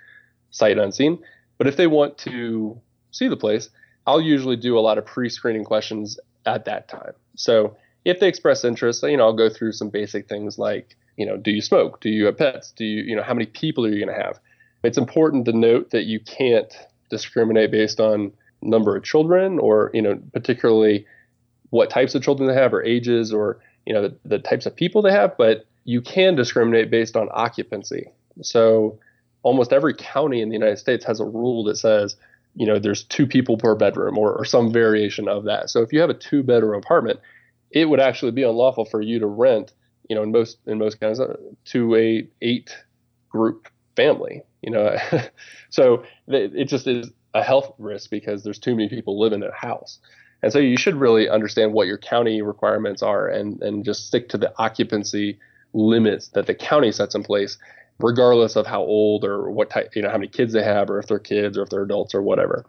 sight 0.50 0.78
unseen. 0.78 1.22
But 1.58 1.68
if 1.68 1.76
they 1.76 1.86
want 1.86 2.18
to 2.18 2.80
see 3.12 3.28
the 3.28 3.36
place, 3.36 3.70
I'll 4.06 4.20
usually 4.20 4.56
do 4.56 4.78
a 4.78 4.80
lot 4.80 4.98
of 4.98 5.06
pre-screening 5.06 5.64
questions 5.64 6.18
at 6.44 6.64
that 6.64 6.88
time. 6.88 7.12
So 7.36 7.76
if 8.04 8.20
they 8.20 8.28
express 8.28 8.64
interest, 8.64 9.02
you 9.02 9.16
know, 9.16 9.24
I'll 9.24 9.32
go 9.32 9.48
through 9.48 9.72
some 9.72 9.90
basic 9.90 10.28
things 10.28 10.58
like 10.58 10.96
you 11.16 11.26
know, 11.26 11.36
do 11.36 11.50
you 11.50 11.60
smoke? 11.60 12.00
Do 12.00 12.08
you 12.08 12.26
have 12.26 12.38
pets? 12.38 12.72
Do 12.72 12.84
you, 12.84 13.02
you 13.02 13.16
know, 13.16 13.22
how 13.22 13.34
many 13.34 13.46
people 13.46 13.84
are 13.84 13.90
you 13.90 14.04
going 14.04 14.16
to 14.16 14.22
have? 14.22 14.38
It's 14.82 14.98
important 14.98 15.44
to 15.46 15.52
note 15.52 15.90
that 15.90 16.04
you 16.04 16.20
can't 16.20 16.72
discriminate 17.10 17.70
based 17.70 18.00
on 18.00 18.32
number 18.62 18.96
of 18.96 19.04
children 19.04 19.58
or, 19.58 19.90
you 19.92 20.02
know, 20.02 20.20
particularly 20.32 21.06
what 21.70 21.90
types 21.90 22.14
of 22.14 22.22
children 22.22 22.48
they 22.48 22.54
have 22.54 22.72
or 22.72 22.82
ages 22.82 23.32
or, 23.32 23.60
you 23.86 23.92
know, 23.92 24.08
the, 24.08 24.16
the 24.24 24.38
types 24.38 24.66
of 24.66 24.74
people 24.74 25.02
they 25.02 25.12
have, 25.12 25.36
but 25.36 25.66
you 25.84 26.00
can 26.00 26.34
discriminate 26.34 26.90
based 26.90 27.16
on 27.16 27.28
occupancy. 27.32 28.06
So 28.40 28.98
almost 29.42 29.72
every 29.72 29.94
county 29.94 30.40
in 30.40 30.48
the 30.48 30.54
United 30.54 30.78
States 30.78 31.04
has 31.04 31.20
a 31.20 31.24
rule 31.24 31.64
that 31.64 31.76
says, 31.76 32.16
you 32.54 32.66
know, 32.66 32.78
there's 32.78 33.04
two 33.04 33.26
people 33.26 33.56
per 33.56 33.74
bedroom 33.74 34.18
or, 34.18 34.32
or 34.32 34.44
some 34.44 34.72
variation 34.72 35.28
of 35.28 35.44
that. 35.44 35.70
So 35.70 35.82
if 35.82 35.92
you 35.92 36.00
have 36.00 36.10
a 36.10 36.14
two 36.14 36.42
bedroom 36.42 36.78
apartment, 36.78 37.20
it 37.70 37.88
would 37.88 38.00
actually 38.00 38.32
be 38.32 38.42
unlawful 38.42 38.84
for 38.84 39.00
you 39.00 39.18
to 39.20 39.26
rent 39.26 39.72
you 40.08 40.16
know, 40.16 40.22
in 40.22 40.32
most 40.32 40.58
in 40.66 40.78
most 40.78 41.00
cases, 41.00 41.20
uh, 41.20 41.36
to 41.66 41.96
a 41.96 42.28
eight 42.42 42.76
group 43.28 43.68
family. 43.96 44.42
You 44.60 44.70
know, 44.70 44.96
so 45.70 46.04
it 46.28 46.66
just 46.66 46.86
is 46.86 47.10
a 47.34 47.42
health 47.42 47.72
risk 47.78 48.10
because 48.10 48.42
there's 48.42 48.58
too 48.58 48.76
many 48.76 48.88
people 48.88 49.18
living 49.18 49.42
in 49.42 49.48
a 49.48 49.54
house. 49.54 49.98
And 50.42 50.52
so 50.52 50.58
you 50.58 50.76
should 50.76 50.96
really 50.96 51.28
understand 51.28 51.72
what 51.72 51.86
your 51.86 51.98
county 51.98 52.42
requirements 52.42 53.02
are 53.02 53.28
and, 53.28 53.62
and 53.62 53.84
just 53.84 54.06
stick 54.06 54.28
to 54.30 54.38
the 54.38 54.52
occupancy 54.58 55.38
limits 55.72 56.28
that 56.28 56.46
the 56.46 56.54
county 56.54 56.92
sets 56.92 57.14
in 57.14 57.22
place, 57.22 57.56
regardless 57.98 58.56
of 58.56 58.66
how 58.66 58.82
old 58.82 59.24
or 59.24 59.50
what 59.50 59.70
type, 59.70 59.94
you 59.94 60.02
know, 60.02 60.10
how 60.10 60.18
many 60.18 60.28
kids 60.28 60.52
they 60.52 60.62
have 60.62 60.90
or 60.90 60.98
if 60.98 61.06
they're 61.06 61.18
kids 61.18 61.56
or 61.56 61.62
if 61.62 61.70
they're 61.70 61.82
adults 61.82 62.14
or 62.14 62.22
whatever. 62.22 62.64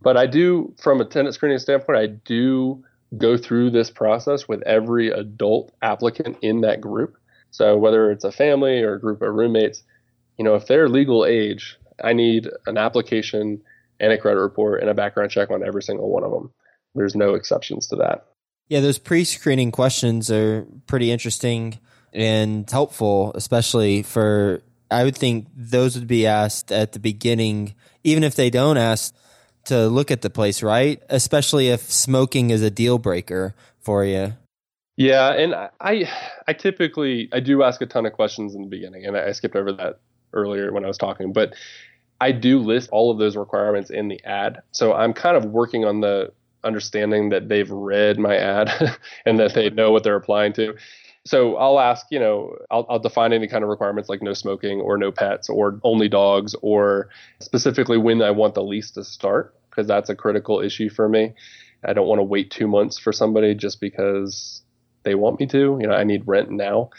But 0.00 0.16
I 0.16 0.26
do, 0.26 0.74
from 0.80 1.00
a 1.00 1.04
tenant 1.04 1.34
screening 1.34 1.58
standpoint, 1.58 1.98
I 1.98 2.06
do 2.06 2.84
go 3.16 3.36
through 3.36 3.70
this 3.70 3.90
process 3.90 4.48
with 4.48 4.62
every 4.62 5.10
adult 5.10 5.72
applicant 5.82 6.38
in 6.42 6.62
that 6.62 6.80
group. 6.80 7.16
So 7.50 7.76
whether 7.76 8.10
it's 8.10 8.24
a 8.24 8.32
family 8.32 8.82
or 8.82 8.94
a 8.94 9.00
group 9.00 9.22
of 9.22 9.34
roommates, 9.34 9.82
you 10.38 10.44
know, 10.44 10.54
if 10.54 10.66
they're 10.66 10.88
legal 10.88 11.24
age, 11.26 11.76
I 12.02 12.14
need 12.14 12.48
an 12.66 12.78
application 12.78 13.62
and 14.00 14.12
a 14.12 14.18
credit 14.18 14.40
report 14.40 14.80
and 14.80 14.90
a 14.90 14.94
background 14.94 15.30
check 15.30 15.50
on 15.50 15.64
every 15.64 15.82
single 15.82 16.08
one 16.08 16.24
of 16.24 16.32
them. 16.32 16.50
There's 16.94 17.14
no 17.14 17.34
exceptions 17.34 17.86
to 17.88 17.96
that. 17.96 18.26
Yeah, 18.68 18.80
those 18.80 18.98
pre 18.98 19.24
screening 19.24 19.70
questions 19.70 20.30
are 20.30 20.66
pretty 20.86 21.10
interesting 21.10 21.78
and 22.12 22.68
helpful, 22.70 23.32
especially 23.34 24.02
for, 24.02 24.62
I 24.90 25.04
would 25.04 25.16
think 25.16 25.46
those 25.54 25.96
would 25.96 26.06
be 26.06 26.26
asked 26.26 26.70
at 26.70 26.92
the 26.92 26.98
beginning, 26.98 27.74
even 28.04 28.24
if 28.24 28.34
they 28.34 28.50
don't 28.50 28.76
ask 28.76 29.14
to 29.64 29.88
look 29.88 30.10
at 30.10 30.22
the 30.22 30.30
place, 30.30 30.62
right? 30.62 31.02
Especially 31.08 31.68
if 31.68 31.80
smoking 31.80 32.50
is 32.50 32.62
a 32.62 32.70
deal 32.70 32.98
breaker 32.98 33.54
for 33.80 34.04
you. 34.04 34.34
Yeah, 34.96 35.32
and 35.32 35.54
I 35.80 36.08
I 36.46 36.52
typically 36.52 37.28
I 37.32 37.40
do 37.40 37.62
ask 37.62 37.80
a 37.80 37.86
ton 37.86 38.04
of 38.04 38.12
questions 38.12 38.54
in 38.54 38.62
the 38.62 38.68
beginning, 38.68 39.06
and 39.06 39.16
I 39.16 39.32
skipped 39.32 39.56
over 39.56 39.72
that 39.72 40.00
earlier 40.34 40.72
when 40.72 40.84
I 40.84 40.88
was 40.88 40.98
talking, 40.98 41.32
but 41.32 41.54
I 42.20 42.30
do 42.32 42.60
list 42.60 42.90
all 42.92 43.10
of 43.10 43.18
those 43.18 43.36
requirements 43.36 43.90
in 43.90 44.08
the 44.08 44.22
ad. 44.24 44.62
So 44.70 44.92
I'm 44.92 45.12
kind 45.12 45.36
of 45.36 45.46
working 45.46 45.84
on 45.84 46.00
the 46.00 46.32
understanding 46.62 47.30
that 47.30 47.48
they've 47.48 47.70
read 47.70 48.18
my 48.18 48.36
ad 48.36 48.70
and 49.26 49.40
that 49.40 49.54
they 49.54 49.70
know 49.70 49.90
what 49.90 50.04
they're 50.04 50.16
applying 50.16 50.52
to. 50.54 50.76
So 51.24 51.56
I'll 51.56 51.78
ask, 51.78 52.06
you 52.10 52.18
know, 52.18 52.56
I'll, 52.70 52.84
I'll, 52.88 52.98
define 52.98 53.32
any 53.32 53.46
kind 53.46 53.62
of 53.62 53.70
requirements 53.70 54.08
like 54.08 54.22
no 54.22 54.32
smoking 54.32 54.80
or 54.80 54.98
no 54.98 55.12
pets 55.12 55.48
or 55.48 55.78
only 55.84 56.08
dogs 56.08 56.56
or 56.62 57.10
specifically 57.40 57.96
when 57.96 58.20
I 58.22 58.32
want 58.32 58.54
the 58.54 58.62
lease 58.62 58.90
to 58.92 59.04
start 59.04 59.54
because 59.70 59.86
that's 59.86 60.10
a 60.10 60.16
critical 60.16 60.60
issue 60.60 60.90
for 60.90 61.08
me. 61.08 61.34
I 61.84 61.92
don't 61.92 62.08
want 62.08 62.18
to 62.18 62.24
wait 62.24 62.50
two 62.50 62.66
months 62.66 62.98
for 62.98 63.12
somebody 63.12 63.54
just 63.54 63.80
because 63.80 64.62
they 65.04 65.14
want 65.14 65.40
me 65.40 65.46
to. 65.46 65.78
You 65.80 65.86
know, 65.86 65.94
I 65.94 66.04
need 66.04 66.26
rent 66.26 66.50
now. 66.50 66.90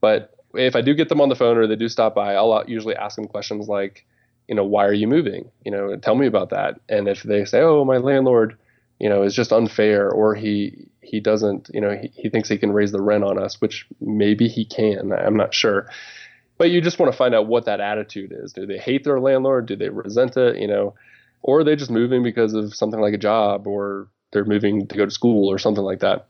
But 0.00 0.34
if 0.54 0.76
I 0.76 0.80
do 0.80 0.94
get 0.94 1.08
them 1.08 1.20
on 1.20 1.28
the 1.28 1.36
phone 1.36 1.56
or 1.56 1.66
they 1.66 1.76
do 1.76 1.88
stop 1.88 2.14
by, 2.14 2.34
I'll 2.34 2.52
uh, 2.52 2.64
usually 2.66 2.96
ask 2.96 3.16
them 3.16 3.26
questions 3.26 3.68
like, 3.68 4.04
you 4.48 4.54
know, 4.54 4.64
why 4.64 4.84
are 4.84 4.92
you 4.92 5.06
moving? 5.06 5.50
You 5.64 5.70
know, 5.70 5.96
tell 5.96 6.14
me 6.14 6.26
about 6.26 6.50
that. 6.50 6.80
And 6.88 7.08
if 7.08 7.22
they 7.22 7.44
say, 7.44 7.60
oh, 7.60 7.84
my 7.84 7.98
landlord, 7.98 8.58
you 9.02 9.08
know, 9.08 9.24
is 9.24 9.34
just 9.34 9.52
unfair, 9.52 10.08
or 10.08 10.32
he 10.36 10.86
he 11.00 11.18
doesn't, 11.18 11.68
you 11.74 11.80
know, 11.80 11.90
he, 11.90 12.12
he 12.14 12.28
thinks 12.28 12.48
he 12.48 12.56
can 12.56 12.70
raise 12.70 12.92
the 12.92 13.02
rent 13.02 13.24
on 13.24 13.36
us, 13.36 13.60
which 13.60 13.84
maybe 14.00 14.46
he 14.46 14.64
can. 14.64 15.12
I'm 15.12 15.36
not 15.36 15.52
sure. 15.52 15.90
But 16.56 16.70
you 16.70 16.80
just 16.80 17.00
want 17.00 17.10
to 17.10 17.18
find 17.18 17.34
out 17.34 17.48
what 17.48 17.64
that 17.64 17.80
attitude 17.80 18.32
is. 18.32 18.52
Do 18.52 18.64
they 18.64 18.78
hate 18.78 19.02
their 19.02 19.18
landlord? 19.18 19.66
Do 19.66 19.74
they 19.74 19.88
resent 19.88 20.36
it? 20.36 20.56
You 20.58 20.68
know, 20.68 20.94
or 21.42 21.58
are 21.58 21.64
they 21.64 21.74
just 21.74 21.90
moving 21.90 22.22
because 22.22 22.54
of 22.54 22.76
something 22.76 23.00
like 23.00 23.12
a 23.12 23.18
job, 23.18 23.66
or 23.66 24.06
they're 24.30 24.44
moving 24.44 24.86
to 24.86 24.96
go 24.96 25.04
to 25.04 25.10
school, 25.10 25.50
or 25.50 25.58
something 25.58 25.82
like 25.82 25.98
that. 25.98 26.28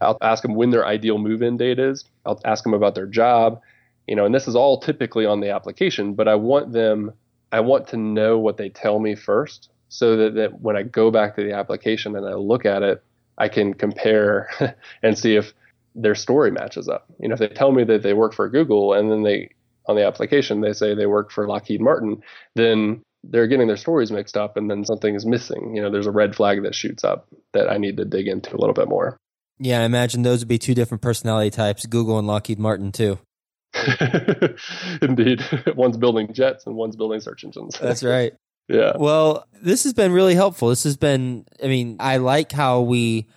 I'll 0.00 0.18
ask 0.20 0.42
them 0.42 0.56
when 0.56 0.70
their 0.70 0.84
ideal 0.84 1.18
move-in 1.18 1.56
date 1.56 1.78
is. 1.78 2.04
I'll 2.26 2.40
ask 2.44 2.64
them 2.64 2.74
about 2.74 2.96
their 2.96 3.06
job, 3.06 3.60
you 4.08 4.16
know, 4.16 4.24
and 4.24 4.34
this 4.34 4.48
is 4.48 4.56
all 4.56 4.80
typically 4.80 5.24
on 5.24 5.38
the 5.38 5.50
application, 5.50 6.14
but 6.14 6.26
I 6.26 6.34
want 6.34 6.72
them 6.72 7.12
I 7.52 7.60
want 7.60 7.86
to 7.88 7.96
know 7.96 8.40
what 8.40 8.56
they 8.56 8.70
tell 8.70 8.98
me 8.98 9.14
first 9.14 9.68
so 9.92 10.16
that, 10.16 10.34
that 10.36 10.60
when 10.62 10.74
I 10.74 10.84
go 10.84 11.10
back 11.10 11.36
to 11.36 11.44
the 11.44 11.52
application 11.52 12.16
and 12.16 12.26
I 12.26 12.32
look 12.32 12.64
at 12.64 12.82
it, 12.82 13.04
I 13.36 13.48
can 13.48 13.74
compare 13.74 14.48
and 15.02 15.18
see 15.18 15.36
if 15.36 15.52
their 15.94 16.14
story 16.14 16.50
matches 16.50 16.88
up. 16.88 17.06
You 17.20 17.28
know, 17.28 17.34
if 17.34 17.40
they 17.40 17.48
tell 17.48 17.72
me 17.72 17.84
that 17.84 18.02
they 18.02 18.14
work 18.14 18.32
for 18.32 18.48
Google 18.48 18.94
and 18.94 19.10
then 19.10 19.22
they 19.22 19.50
on 19.86 19.96
the 19.96 20.06
application 20.06 20.60
they 20.60 20.72
say 20.72 20.94
they 20.94 21.06
work 21.06 21.30
for 21.30 21.46
Lockheed 21.46 21.82
Martin, 21.82 22.22
then 22.54 23.02
they're 23.22 23.46
getting 23.46 23.66
their 23.66 23.76
stories 23.76 24.10
mixed 24.10 24.36
up 24.36 24.56
and 24.56 24.70
then 24.70 24.84
something 24.86 25.14
is 25.14 25.26
missing. 25.26 25.76
You 25.76 25.82
know, 25.82 25.90
there's 25.90 26.06
a 26.06 26.10
red 26.10 26.34
flag 26.34 26.62
that 26.62 26.74
shoots 26.74 27.04
up 27.04 27.28
that 27.52 27.70
I 27.70 27.76
need 27.76 27.98
to 27.98 28.06
dig 28.06 28.28
into 28.28 28.56
a 28.56 28.58
little 28.58 28.74
bit 28.74 28.88
more. 28.88 29.18
Yeah, 29.58 29.80
I 29.80 29.84
imagine 29.84 30.22
those 30.22 30.40
would 30.40 30.48
be 30.48 30.58
two 30.58 30.74
different 30.74 31.02
personality 31.02 31.50
types, 31.50 31.84
Google 31.84 32.18
and 32.18 32.26
Lockheed 32.26 32.58
Martin 32.58 32.92
too. 32.92 33.18
Indeed. 35.02 35.42
one's 35.76 35.98
building 35.98 36.32
jets 36.32 36.66
and 36.66 36.76
one's 36.76 36.96
building 36.96 37.20
search 37.20 37.44
engines. 37.44 37.78
That's 37.78 38.02
right. 38.02 38.32
Yeah. 38.68 38.92
Well, 38.96 39.46
this 39.60 39.84
has 39.84 39.92
been 39.92 40.12
really 40.12 40.34
helpful. 40.34 40.68
This 40.68 40.84
has 40.84 40.96
been, 40.96 41.46
I 41.62 41.66
mean, 41.66 41.96
I 42.00 42.16
like 42.18 42.52
how 42.52 42.80
we, 42.80 43.28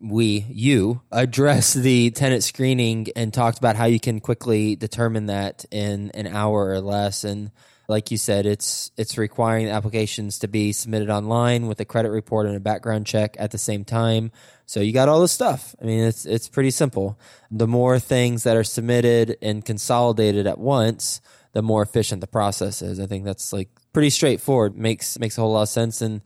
we, 0.00 0.46
you 0.48 1.02
address 1.12 1.74
the 1.74 2.10
tenant 2.10 2.42
screening 2.42 3.08
and 3.14 3.32
talked 3.32 3.58
about 3.58 3.76
how 3.76 3.84
you 3.84 4.00
can 4.00 4.20
quickly 4.20 4.76
determine 4.76 5.26
that 5.26 5.64
in 5.70 6.10
an 6.14 6.26
hour 6.26 6.70
or 6.70 6.80
less. 6.80 7.24
And 7.24 7.50
like 7.90 8.12
you 8.12 8.16
said, 8.16 8.46
it's 8.46 8.92
it's 8.96 9.18
requiring 9.18 9.68
applications 9.68 10.38
to 10.38 10.48
be 10.48 10.72
submitted 10.72 11.10
online 11.10 11.66
with 11.66 11.80
a 11.80 11.84
credit 11.84 12.10
report 12.10 12.46
and 12.46 12.56
a 12.56 12.60
background 12.60 13.04
check 13.04 13.36
at 13.38 13.50
the 13.50 13.58
same 13.58 13.84
time. 13.84 14.30
So 14.64 14.78
you 14.78 14.92
got 14.92 15.08
all 15.08 15.20
this 15.20 15.32
stuff. 15.32 15.74
I 15.82 15.84
mean, 15.84 16.04
it's 16.04 16.24
it's 16.24 16.48
pretty 16.48 16.70
simple. 16.70 17.18
The 17.50 17.66
more 17.66 17.98
things 17.98 18.44
that 18.44 18.56
are 18.56 18.64
submitted 18.64 19.36
and 19.42 19.64
consolidated 19.64 20.46
at 20.46 20.58
once, 20.58 21.20
the 21.52 21.62
more 21.62 21.82
efficient 21.82 22.20
the 22.20 22.26
process 22.26 22.82
is. 22.82 23.00
I 23.00 23.06
think 23.06 23.24
that's 23.24 23.52
like 23.52 23.68
pretty 23.92 24.10
straightforward. 24.10 24.76
makes 24.76 25.18
makes 25.18 25.36
a 25.38 25.40
whole 25.40 25.52
lot 25.52 25.62
of 25.62 25.68
sense. 25.68 26.00
And 26.00 26.22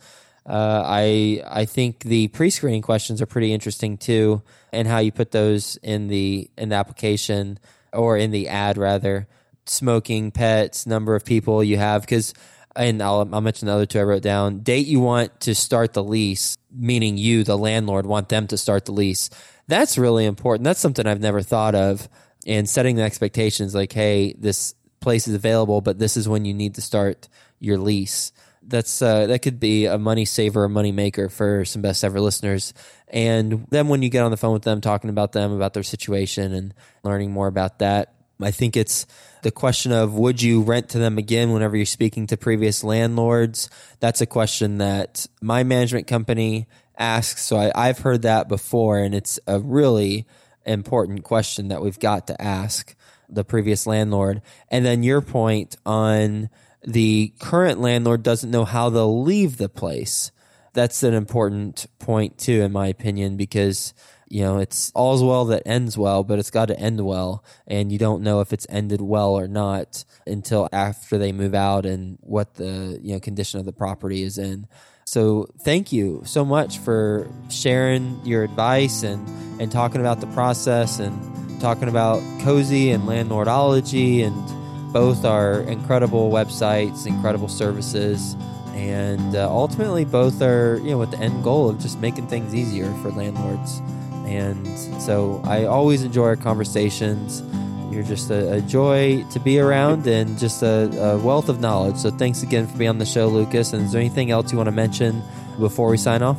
uh, 0.47 0.83
I 0.85 1.43
I 1.47 1.65
think 1.65 2.01
the 2.01 2.29
pre-screening 2.29 2.83
questions 2.83 3.23
are 3.23 3.27
pretty 3.27 3.53
interesting 3.53 3.97
too, 3.97 4.43
and 4.73 4.87
how 4.87 4.99
you 4.99 5.13
put 5.13 5.31
those 5.31 5.77
in 5.83 6.09
the 6.09 6.51
in 6.59 6.69
the 6.69 6.77
application 6.77 7.59
or 7.93 8.17
in 8.19 8.31
the 8.31 8.49
ad 8.49 8.77
rather 8.77 9.27
smoking, 9.67 10.31
pets, 10.31 10.87
number 10.87 11.15
of 11.15 11.25
people 11.25 11.65
you 11.65 11.79
have, 11.79 12.03
because 12.03 12.35
and 12.77 13.03
I'll, 13.03 13.29
I'll 13.33 13.41
mention 13.41 13.67
the 13.67 13.73
other 13.73 13.87
two 13.87 14.01
I 14.01 14.03
wrote 14.03 14.23
down. 14.23 14.61
Date 14.61 14.87
you 14.87 15.01
want 15.01 15.41
to 15.43 15.55
start 15.55 15.93
the 15.93 16.03
lease, 16.03 16.59
meaning 16.73 17.17
you, 17.17 17.45
the 17.45 17.57
landlord, 17.57 18.05
want 18.05 18.29
them 18.29 18.47
to 18.49 18.59
start 18.59 18.85
the 18.85 18.93
lease. 18.93 19.31
That's 19.69 19.97
really 19.97 20.27
important. 20.27 20.65
That's 20.65 20.81
something 20.81 21.07
I've 21.07 21.21
never 21.21 21.41
thought 21.41 21.75
of. 21.75 22.09
And 22.47 22.69
setting 22.69 22.97
the 22.97 23.03
expectations 23.03 23.75
like, 23.75 23.93
hey, 23.93 24.35
this 24.37 24.75
place 25.05 25.29
is 25.29 25.35
available, 25.35 25.81
but 25.81 26.01
this 26.01 26.17
is 26.17 26.29
when 26.29 26.45
you 26.45 26.53
need 26.53 26.75
to 26.75 26.83
start 26.83 27.29
your 27.61 27.79
lease. 27.79 28.33
That's 28.67 29.03
uh, 29.03 29.27
that 29.27 29.43
could 29.43 29.61
be 29.61 29.87
a 29.87 29.99
money 29.99 30.25
saver, 30.25 30.65
a 30.65 30.69
money 30.69 30.91
maker 30.91 31.29
for 31.29 31.65
some 31.65 31.83
best 31.83 32.03
ever 32.03 32.21
listeners. 32.21 32.73
And 33.09 33.67
then 33.71 33.89
when 33.89 34.03
you 34.03 34.09
get 34.09 34.25
on 34.25 34.31
the 34.31 34.37
phone 34.39 34.55
with 34.55 34.63
them, 34.63 34.81
talking 34.81 35.11
about 35.11 35.33
them, 35.33 35.53
about 35.53 35.75
their 35.75 35.83
situation, 35.83 36.53
and 36.53 36.75
learning 37.05 37.31
more 37.31 37.47
about 37.47 37.79
that, 37.81 38.15
I 38.41 38.51
think 38.51 38.77
it's 38.77 39.07
the 39.43 39.51
question 39.51 39.93
of 39.93 40.15
would 40.15 40.43
you 40.43 40.63
rent 40.63 40.89
to 40.91 40.99
them 40.99 41.19
again 41.19 41.53
whenever 41.53 41.77
you're 41.77 41.87
speaking 41.87 42.27
to 42.29 42.37
previous 42.37 42.83
landlords? 42.83 43.69
That's 44.01 44.23
a 44.23 44.27
question 44.27 44.79
that 44.79 45.27
my 45.43 45.63
management 45.63 46.07
company 46.07 46.67
asks. 46.97 47.43
So 47.43 47.71
I, 47.75 47.87
have 47.87 47.99
heard 47.99 48.23
that 48.23 48.49
before, 48.49 48.99
and 48.99 49.15
it's 49.15 49.39
a 49.47 49.61
really 49.61 50.27
important 50.65 51.25
question 51.25 51.69
that 51.69 51.83
we've 51.83 51.99
got 51.99 52.27
to 52.29 52.41
ask 52.41 52.95
the 53.29 53.45
previous 53.45 53.87
landlord. 53.87 54.43
And 54.71 54.85
then 54.85 55.03
your 55.03 55.21
point 55.21 55.77
on 55.85 56.51
the 56.83 57.33
current 57.39 57.81
landlord 57.81 58.23
doesn't 58.23 58.51
know 58.51 58.65
how 58.65 58.91
they'll 58.91 59.23
leave 59.23 59.57
the 59.57 59.69
place. 59.69 60.31
That's 60.73 61.03
an 61.03 61.15
important 61.15 61.87
point, 61.99 62.37
too, 62.39 62.63
in 62.63 62.73
my 62.73 62.89
opinion, 62.89 63.37
because 63.37 63.95
you 64.29 64.43
know, 64.43 64.59
it's 64.59 64.91
all's 64.97 65.23
well 65.23 65.45
that 65.45 65.63
ends 65.67 65.97
well, 65.97 66.25
but 66.25 66.41
it's 66.41 66.51
got 66.51 66.67
to 66.67 66.79
end 66.79 67.05
well. 67.05 67.45
And 67.69 67.93
you 67.93 67.99
don't 67.99 68.23
know 68.23 68.41
if 68.41 68.53
it's 68.53 68.67
ended 68.69 69.01
well 69.01 69.39
or 69.39 69.47
not 69.47 70.05
until 70.27 70.69
after 70.73 71.19
they 71.19 71.31
move 71.31 71.55
out 71.55 71.87
and 71.87 72.19
what 72.21 72.55
the, 72.55 72.99
you 73.01 73.15
know, 73.15 73.21
condition 73.21 73.61
of 73.61 73.67
the 73.67 73.73
property 73.73 74.23
is 74.23 74.39
in. 74.39 74.67
So 75.05 75.47
thank 75.61 75.93
you 75.93 76.23
so 76.25 76.45
much 76.45 76.79
for 76.79 77.31
sharing 77.51 78.25
your 78.25 78.43
advice 78.43 79.03
and, 79.03 79.25
and 79.61 79.71
talking 79.71 80.01
about 80.01 80.21
the 80.21 80.27
process 80.29 80.99
and 80.99 81.34
talking 81.65 81.89
about 81.89 82.21
Cozy 82.43 82.91
and 82.91 83.05
Landlordology 83.05 84.23
and 84.23 84.93
both 84.93 85.25
are 85.25 85.63
incredible 85.63 86.31
websites, 86.31 87.07
incredible 87.07 87.49
services 87.49 88.37
and 88.75 89.35
uh, 89.35 89.49
ultimately 89.51 90.05
both 90.05 90.43
are 90.43 90.77
you 90.83 90.91
know 90.91 90.99
with 90.99 91.11
the 91.11 91.19
end 91.21 91.43
goal 91.43 91.71
of 91.71 91.79
just 91.79 91.99
making 92.01 92.27
things 92.27 92.55
easier 92.55 92.93
for 92.97 93.11
landlords 93.13 93.81
and 94.27 94.67
so 95.01 95.41
I 95.45 95.65
always 95.65 96.03
enjoy 96.03 96.25
our 96.25 96.37
conversations. 96.37 97.43
You're 97.91 98.03
just 98.03 98.31
a, 98.31 98.55
a 98.55 98.61
joy 98.61 99.25
to 99.31 99.41
be 99.41 99.59
around 99.59 100.07
and 100.07 100.39
just 100.39 100.63
a, 100.63 100.91
a, 101.01 101.19
wealth 101.19 101.49
of 101.49 101.61
knowledge. 101.61 101.97
So 101.97 102.11
thanks 102.11 102.43
again 102.43 102.67
for 102.67 102.77
being 102.77 102.91
on 102.91 102.99
the 102.99 103.07
show, 103.07 103.29
Lucas. 103.29 103.73
And 103.73 103.85
is 103.85 103.93
there 103.93 104.01
anything 104.01 104.31
else 104.31 104.51
you 104.51 104.59
want 104.59 104.69
to 104.69 104.73
mention 104.73 105.23
before 105.59 105.89
we 105.89 105.97
sign 105.97 106.23
off? 106.23 106.39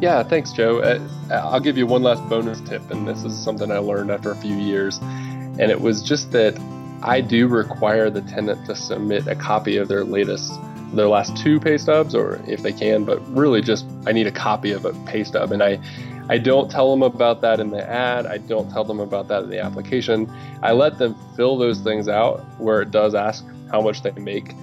Yeah, 0.00 0.22
thanks, 0.22 0.52
Joe. 0.52 0.80
Uh, 0.80 0.98
I'll 1.32 1.60
give 1.60 1.78
you 1.78 1.86
one 1.86 2.02
last 2.02 2.28
bonus 2.28 2.60
tip, 2.60 2.90
and 2.90 3.08
this 3.08 3.24
is 3.24 3.36
something 3.36 3.70
I 3.70 3.78
learned 3.78 4.10
after 4.10 4.30
a 4.30 4.36
few 4.36 4.56
years. 4.56 4.98
And 4.98 5.70
it 5.70 5.80
was 5.80 6.02
just 6.02 6.32
that 6.32 6.58
I 7.02 7.20
do 7.20 7.48
require 7.48 8.10
the 8.10 8.22
tenant 8.22 8.66
to 8.66 8.76
submit 8.76 9.26
a 9.26 9.34
copy 9.34 9.76
of 9.76 9.88
their 9.88 10.04
latest, 10.04 10.52
their 10.92 11.08
last 11.08 11.36
two 11.36 11.58
pay 11.58 11.78
stubs, 11.78 12.14
or 12.14 12.40
if 12.46 12.62
they 12.62 12.72
can, 12.72 13.04
but 13.04 13.18
really 13.34 13.62
just 13.62 13.86
I 14.06 14.12
need 14.12 14.26
a 14.26 14.32
copy 14.32 14.72
of 14.72 14.84
a 14.84 14.92
pay 15.06 15.24
stub. 15.24 15.52
And 15.52 15.62
I, 15.62 15.80
I 16.28 16.38
don't 16.38 16.70
tell 16.70 16.90
them 16.90 17.02
about 17.02 17.40
that 17.40 17.60
in 17.60 17.70
the 17.70 17.82
ad. 17.88 18.26
I 18.26 18.38
don't 18.38 18.70
tell 18.70 18.84
them 18.84 19.00
about 19.00 19.28
that 19.28 19.42
in 19.42 19.50
the 19.50 19.60
application. 19.60 20.30
I 20.62 20.72
let 20.72 20.98
them 20.98 21.16
fill 21.34 21.56
those 21.56 21.80
things 21.80 22.08
out 22.08 22.40
where 22.60 22.82
it 22.82 22.90
does 22.90 23.14
ask 23.14 23.44
how 23.70 23.80
much 23.80 24.02
they 24.02 24.12
make 24.12 24.54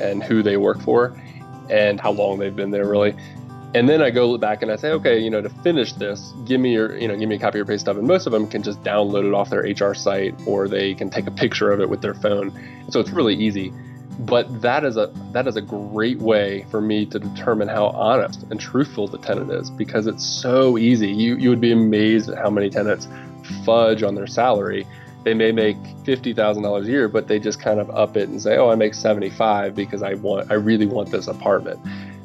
and 0.00 0.22
who 0.22 0.42
they 0.42 0.56
work 0.56 0.80
for 0.82 1.20
and 1.70 2.00
how 2.00 2.10
long 2.10 2.38
they've 2.38 2.54
been 2.54 2.70
there 2.70 2.86
really. 2.86 3.14
And 3.74 3.88
then 3.88 4.00
I 4.02 4.10
go 4.10 4.38
back 4.38 4.62
and 4.62 4.72
I 4.72 4.76
say, 4.76 4.90
okay, 4.92 5.18
you 5.18 5.30
know, 5.30 5.42
to 5.42 5.50
finish 5.50 5.92
this, 5.92 6.32
give 6.46 6.60
me 6.60 6.72
your, 6.72 6.96
you 6.96 7.06
know, 7.06 7.16
give 7.16 7.28
me 7.28 7.36
a 7.36 7.38
copy 7.38 7.58
of 7.60 7.66
your 7.66 7.66
pay 7.66 7.76
stub. 7.78 7.98
And 7.98 8.06
most 8.08 8.26
of 8.26 8.32
them 8.32 8.48
can 8.48 8.62
just 8.62 8.82
download 8.82 9.26
it 9.26 9.34
off 9.34 9.50
their 9.50 9.60
HR 9.60 9.94
site 9.94 10.34
or 10.46 10.68
they 10.68 10.94
can 10.94 11.10
take 11.10 11.26
a 11.26 11.30
picture 11.30 11.70
of 11.70 11.80
it 11.80 11.88
with 11.90 12.00
their 12.00 12.14
phone. 12.14 12.52
So 12.90 12.98
it's 13.00 13.10
really 13.10 13.34
easy. 13.34 13.72
but 14.18 14.62
that 14.62 14.84
is 14.84 14.96
a 14.96 15.12
that 15.32 15.46
is 15.46 15.56
a 15.56 15.62
great 15.62 16.18
way 16.18 16.66
for 16.70 16.80
me 16.80 17.06
to 17.06 17.18
determine 17.20 17.68
how 17.68 17.86
honest 17.88 18.42
and 18.50 18.58
truthful 18.58 19.06
the 19.06 19.18
tenant 19.18 19.52
is 19.52 19.70
because 19.70 20.06
it's 20.06 20.26
so 20.26 20.76
easy. 20.76 21.08
You 21.10 21.36
you 21.36 21.50
would 21.50 21.60
be 21.60 21.72
amazed 21.72 22.28
at 22.28 22.38
how 22.38 22.50
many 22.50 22.68
tenants 22.68 23.06
fudge 23.64 24.02
on 24.02 24.14
their 24.16 24.26
salary. 24.26 24.86
They 25.24 25.34
may 25.34 25.52
make 25.52 25.76
fifty 26.04 26.32
thousand 26.32 26.64
dollars 26.64 26.88
a 26.88 26.90
year, 26.90 27.08
but 27.08 27.28
they 27.28 27.38
just 27.38 27.60
kind 27.60 27.78
of 27.78 27.90
up 27.90 28.16
it 28.16 28.28
and 28.28 28.42
say, 28.42 28.56
"Oh, 28.56 28.70
I 28.70 28.74
make 28.74 28.94
seventy 28.94 29.30
five 29.30 29.74
because 29.76 30.02
I 30.02 30.14
want 30.14 30.50
I 30.50 30.54
really 30.54 30.86
want 30.86 31.10
this 31.10 31.28
apartment." 31.28 31.78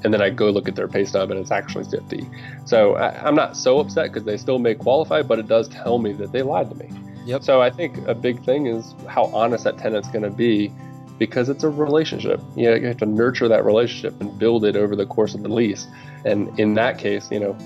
And 0.04 0.14
then 0.14 0.22
I 0.22 0.30
go 0.30 0.50
look 0.50 0.68
at 0.68 0.76
their 0.76 0.88
pay 0.88 1.06
stub 1.06 1.32
and 1.32 1.40
it's 1.40 1.52
actually 1.52 1.86
50. 1.86 2.28
So 2.66 2.96
I, 2.96 3.26
I'm 3.26 3.36
not 3.36 3.56
so 3.56 3.80
upset 3.80 4.12
because 4.12 4.24
they 4.24 4.38
still 4.38 4.60
may 4.60 4.76
qualify, 4.76 5.22
but 5.22 5.40
it 5.40 5.48
does 5.48 5.68
tell 5.70 5.98
me 6.00 6.14
that 6.14 6.32
they 6.32 6.42
lied 6.42 6.70
to 6.70 6.76
me. 6.76 6.90
Yep. 7.26 7.44
So 7.44 7.62
I 7.62 7.70
think 7.70 7.98
a 8.08 8.14
big 8.14 8.44
thing 8.44 8.68
is 8.68 8.94
how 9.08 9.26
honest 9.26 9.64
that 9.64 9.78
tenant's 9.78 10.10
going 10.10 10.24
to 10.24 10.30
be 10.30 10.72
because 11.18 11.48
it's 11.48 11.64
a 11.64 11.70
relationship. 11.70 12.42
You, 12.56 12.70
know, 12.70 12.76
you 12.76 12.88
have 12.88 12.98
to 12.98 13.06
nurture 13.06 13.48
that 13.48 13.64
relationship 13.64 14.20
and 14.20 14.38
build 14.38 14.66
it 14.66 14.76
over 14.76 14.96
the 14.96 15.06
course 15.06 15.36
of 15.36 15.44
the 15.44 15.50
lease. 15.50 15.88
And 16.26 16.58
in 16.60 16.74
that 16.74 16.98
case, 16.98 17.32
you 17.32 17.40
know, 17.40 17.58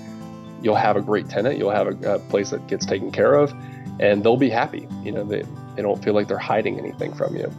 you'll 0.62 0.76
have 0.76 0.96
a 0.96 1.00
great 1.00 1.28
tenant, 1.28 1.58
you'll 1.58 1.70
have 1.70 1.86
a, 1.86 2.14
a 2.14 2.18
place 2.18 2.50
that 2.50 2.66
gets 2.66 2.84
taken 2.84 3.10
care 3.10 3.34
of, 3.34 3.52
and 4.00 4.22
they'll 4.22 4.36
be 4.36 4.50
happy. 4.50 4.86
You 5.02 5.12
know, 5.12 5.24
they, 5.24 5.42
they 5.74 5.82
don't 5.82 6.02
feel 6.02 6.14
like 6.14 6.28
they're 6.28 6.38
hiding 6.38 6.78
anything 6.78 7.14
from 7.14 7.36
you. 7.36 7.52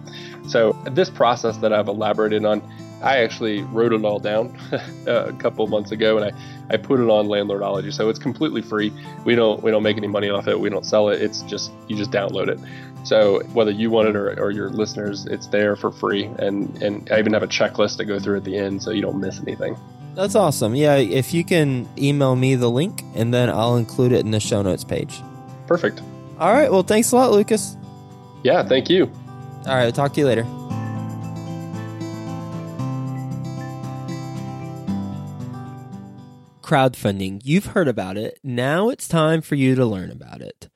So 0.47 0.73
this 0.91 1.09
process 1.09 1.57
that 1.57 1.73
I've 1.73 1.87
elaborated 1.87 2.45
on, 2.45 2.61
I 3.01 3.19
actually 3.19 3.63
wrote 3.63 3.93
it 3.93 4.03
all 4.03 4.19
down 4.19 4.57
uh, 5.07 5.25
a 5.27 5.33
couple 5.33 5.65
months 5.67 5.91
ago, 5.91 6.17
and 6.17 6.33
I, 6.33 6.73
I 6.73 6.77
put 6.77 6.99
it 6.99 7.09
on 7.09 7.27
Landlordology. 7.27 7.93
So 7.93 8.09
it's 8.09 8.19
completely 8.19 8.61
free. 8.61 8.91
We 9.25 9.35
don't 9.35 9.61
we 9.63 9.71
don't 9.71 9.83
make 9.83 9.97
any 9.97 10.07
money 10.07 10.29
off 10.29 10.47
it. 10.47 10.59
We 10.59 10.69
don't 10.69 10.85
sell 10.85 11.09
it. 11.09 11.21
It's 11.21 11.41
just 11.43 11.71
you 11.87 11.95
just 11.95 12.11
download 12.11 12.49
it. 12.49 12.59
So 13.03 13.41
whether 13.53 13.71
you 13.71 13.89
want 13.89 14.09
it 14.09 14.15
or, 14.15 14.39
or 14.39 14.51
your 14.51 14.69
listeners, 14.69 15.25
it's 15.25 15.47
there 15.47 15.75
for 15.75 15.91
free. 15.91 16.25
And 16.39 16.81
and 16.81 17.09
I 17.11 17.19
even 17.19 17.33
have 17.33 17.43
a 17.43 17.47
checklist 17.47 17.97
to 17.97 18.05
go 18.05 18.19
through 18.19 18.37
at 18.37 18.43
the 18.43 18.57
end, 18.57 18.83
so 18.83 18.91
you 18.91 19.01
don't 19.01 19.19
miss 19.19 19.39
anything. 19.39 19.77
That's 20.15 20.35
awesome. 20.35 20.75
Yeah, 20.75 20.95
if 20.97 21.33
you 21.33 21.45
can 21.45 21.87
email 21.97 22.35
me 22.35 22.55
the 22.55 22.69
link, 22.69 23.03
and 23.15 23.33
then 23.33 23.49
I'll 23.49 23.77
include 23.77 24.11
it 24.11 24.25
in 24.25 24.31
the 24.31 24.39
show 24.39 24.61
notes 24.61 24.83
page. 24.83 25.21
Perfect. 25.67 26.01
All 26.39 26.51
right. 26.53 26.71
Well, 26.71 26.83
thanks 26.83 27.11
a 27.11 27.15
lot, 27.15 27.31
Lucas. 27.31 27.77
Yeah. 28.43 28.63
Thank 28.63 28.89
you. 28.89 29.11
All 29.65 29.75
right. 29.75 29.85
I'll 29.85 29.91
talk 29.91 30.13
to 30.13 30.19
you 30.19 30.25
later. 30.25 30.68
Crowdfunding. 36.69 37.41
You've 37.43 37.65
heard 37.67 37.87
about 37.87 38.15
it. 38.15 38.39
Now 38.43 38.89
it's 38.89 39.07
time 39.07 39.41
for 39.41 39.55
you 39.55 39.73
to 39.73 39.87
learn 39.87 40.11
about 40.11 40.41
it. 40.41 40.69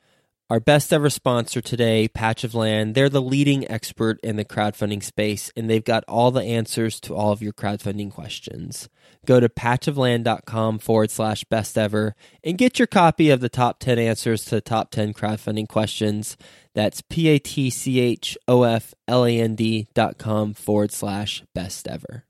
Our 0.49 0.59
best 0.59 0.91
ever 0.91 1.11
sponsor 1.11 1.61
today, 1.61 2.07
Patch 2.07 2.43
of 2.43 2.55
Land, 2.55 2.95
they're 2.95 3.09
the 3.09 3.21
leading 3.21 3.69
expert 3.69 4.19
in 4.23 4.35
the 4.35 4.43
crowdfunding 4.43 5.03
space, 5.03 5.51
and 5.55 5.69
they've 5.69 5.83
got 5.83 6.03
all 6.07 6.31
the 6.31 6.41
answers 6.41 6.99
to 7.01 7.15
all 7.15 7.31
of 7.31 7.43
your 7.43 7.53
crowdfunding 7.53 8.11
questions. 8.11 8.89
Go 9.27 9.39
to 9.39 9.47
patchofland.com 9.47 10.79
forward 10.79 11.11
slash 11.11 11.43
best 11.43 11.77
ever 11.77 12.15
and 12.43 12.57
get 12.57 12.79
your 12.79 12.87
copy 12.87 13.29
of 13.29 13.39
the 13.39 13.47
top 13.47 13.79
10 13.79 13.99
answers 13.99 14.45
to 14.45 14.55
the 14.55 14.61
top 14.61 14.89
10 14.89 15.13
crowdfunding 15.13 15.67
questions. 15.67 16.37
That's 16.73 17.03
P 17.03 17.27
A 17.27 17.37
T 17.37 17.69
C 17.69 17.99
H 17.99 18.35
O 18.47 18.63
F 18.63 18.95
L 19.07 19.25
A 19.25 19.39
N 19.39 19.53
D 19.53 19.87
dot 19.93 20.17
com 20.17 20.55
forward 20.55 20.91
slash 20.91 21.43
best 21.53 21.87
ever. 21.87 22.25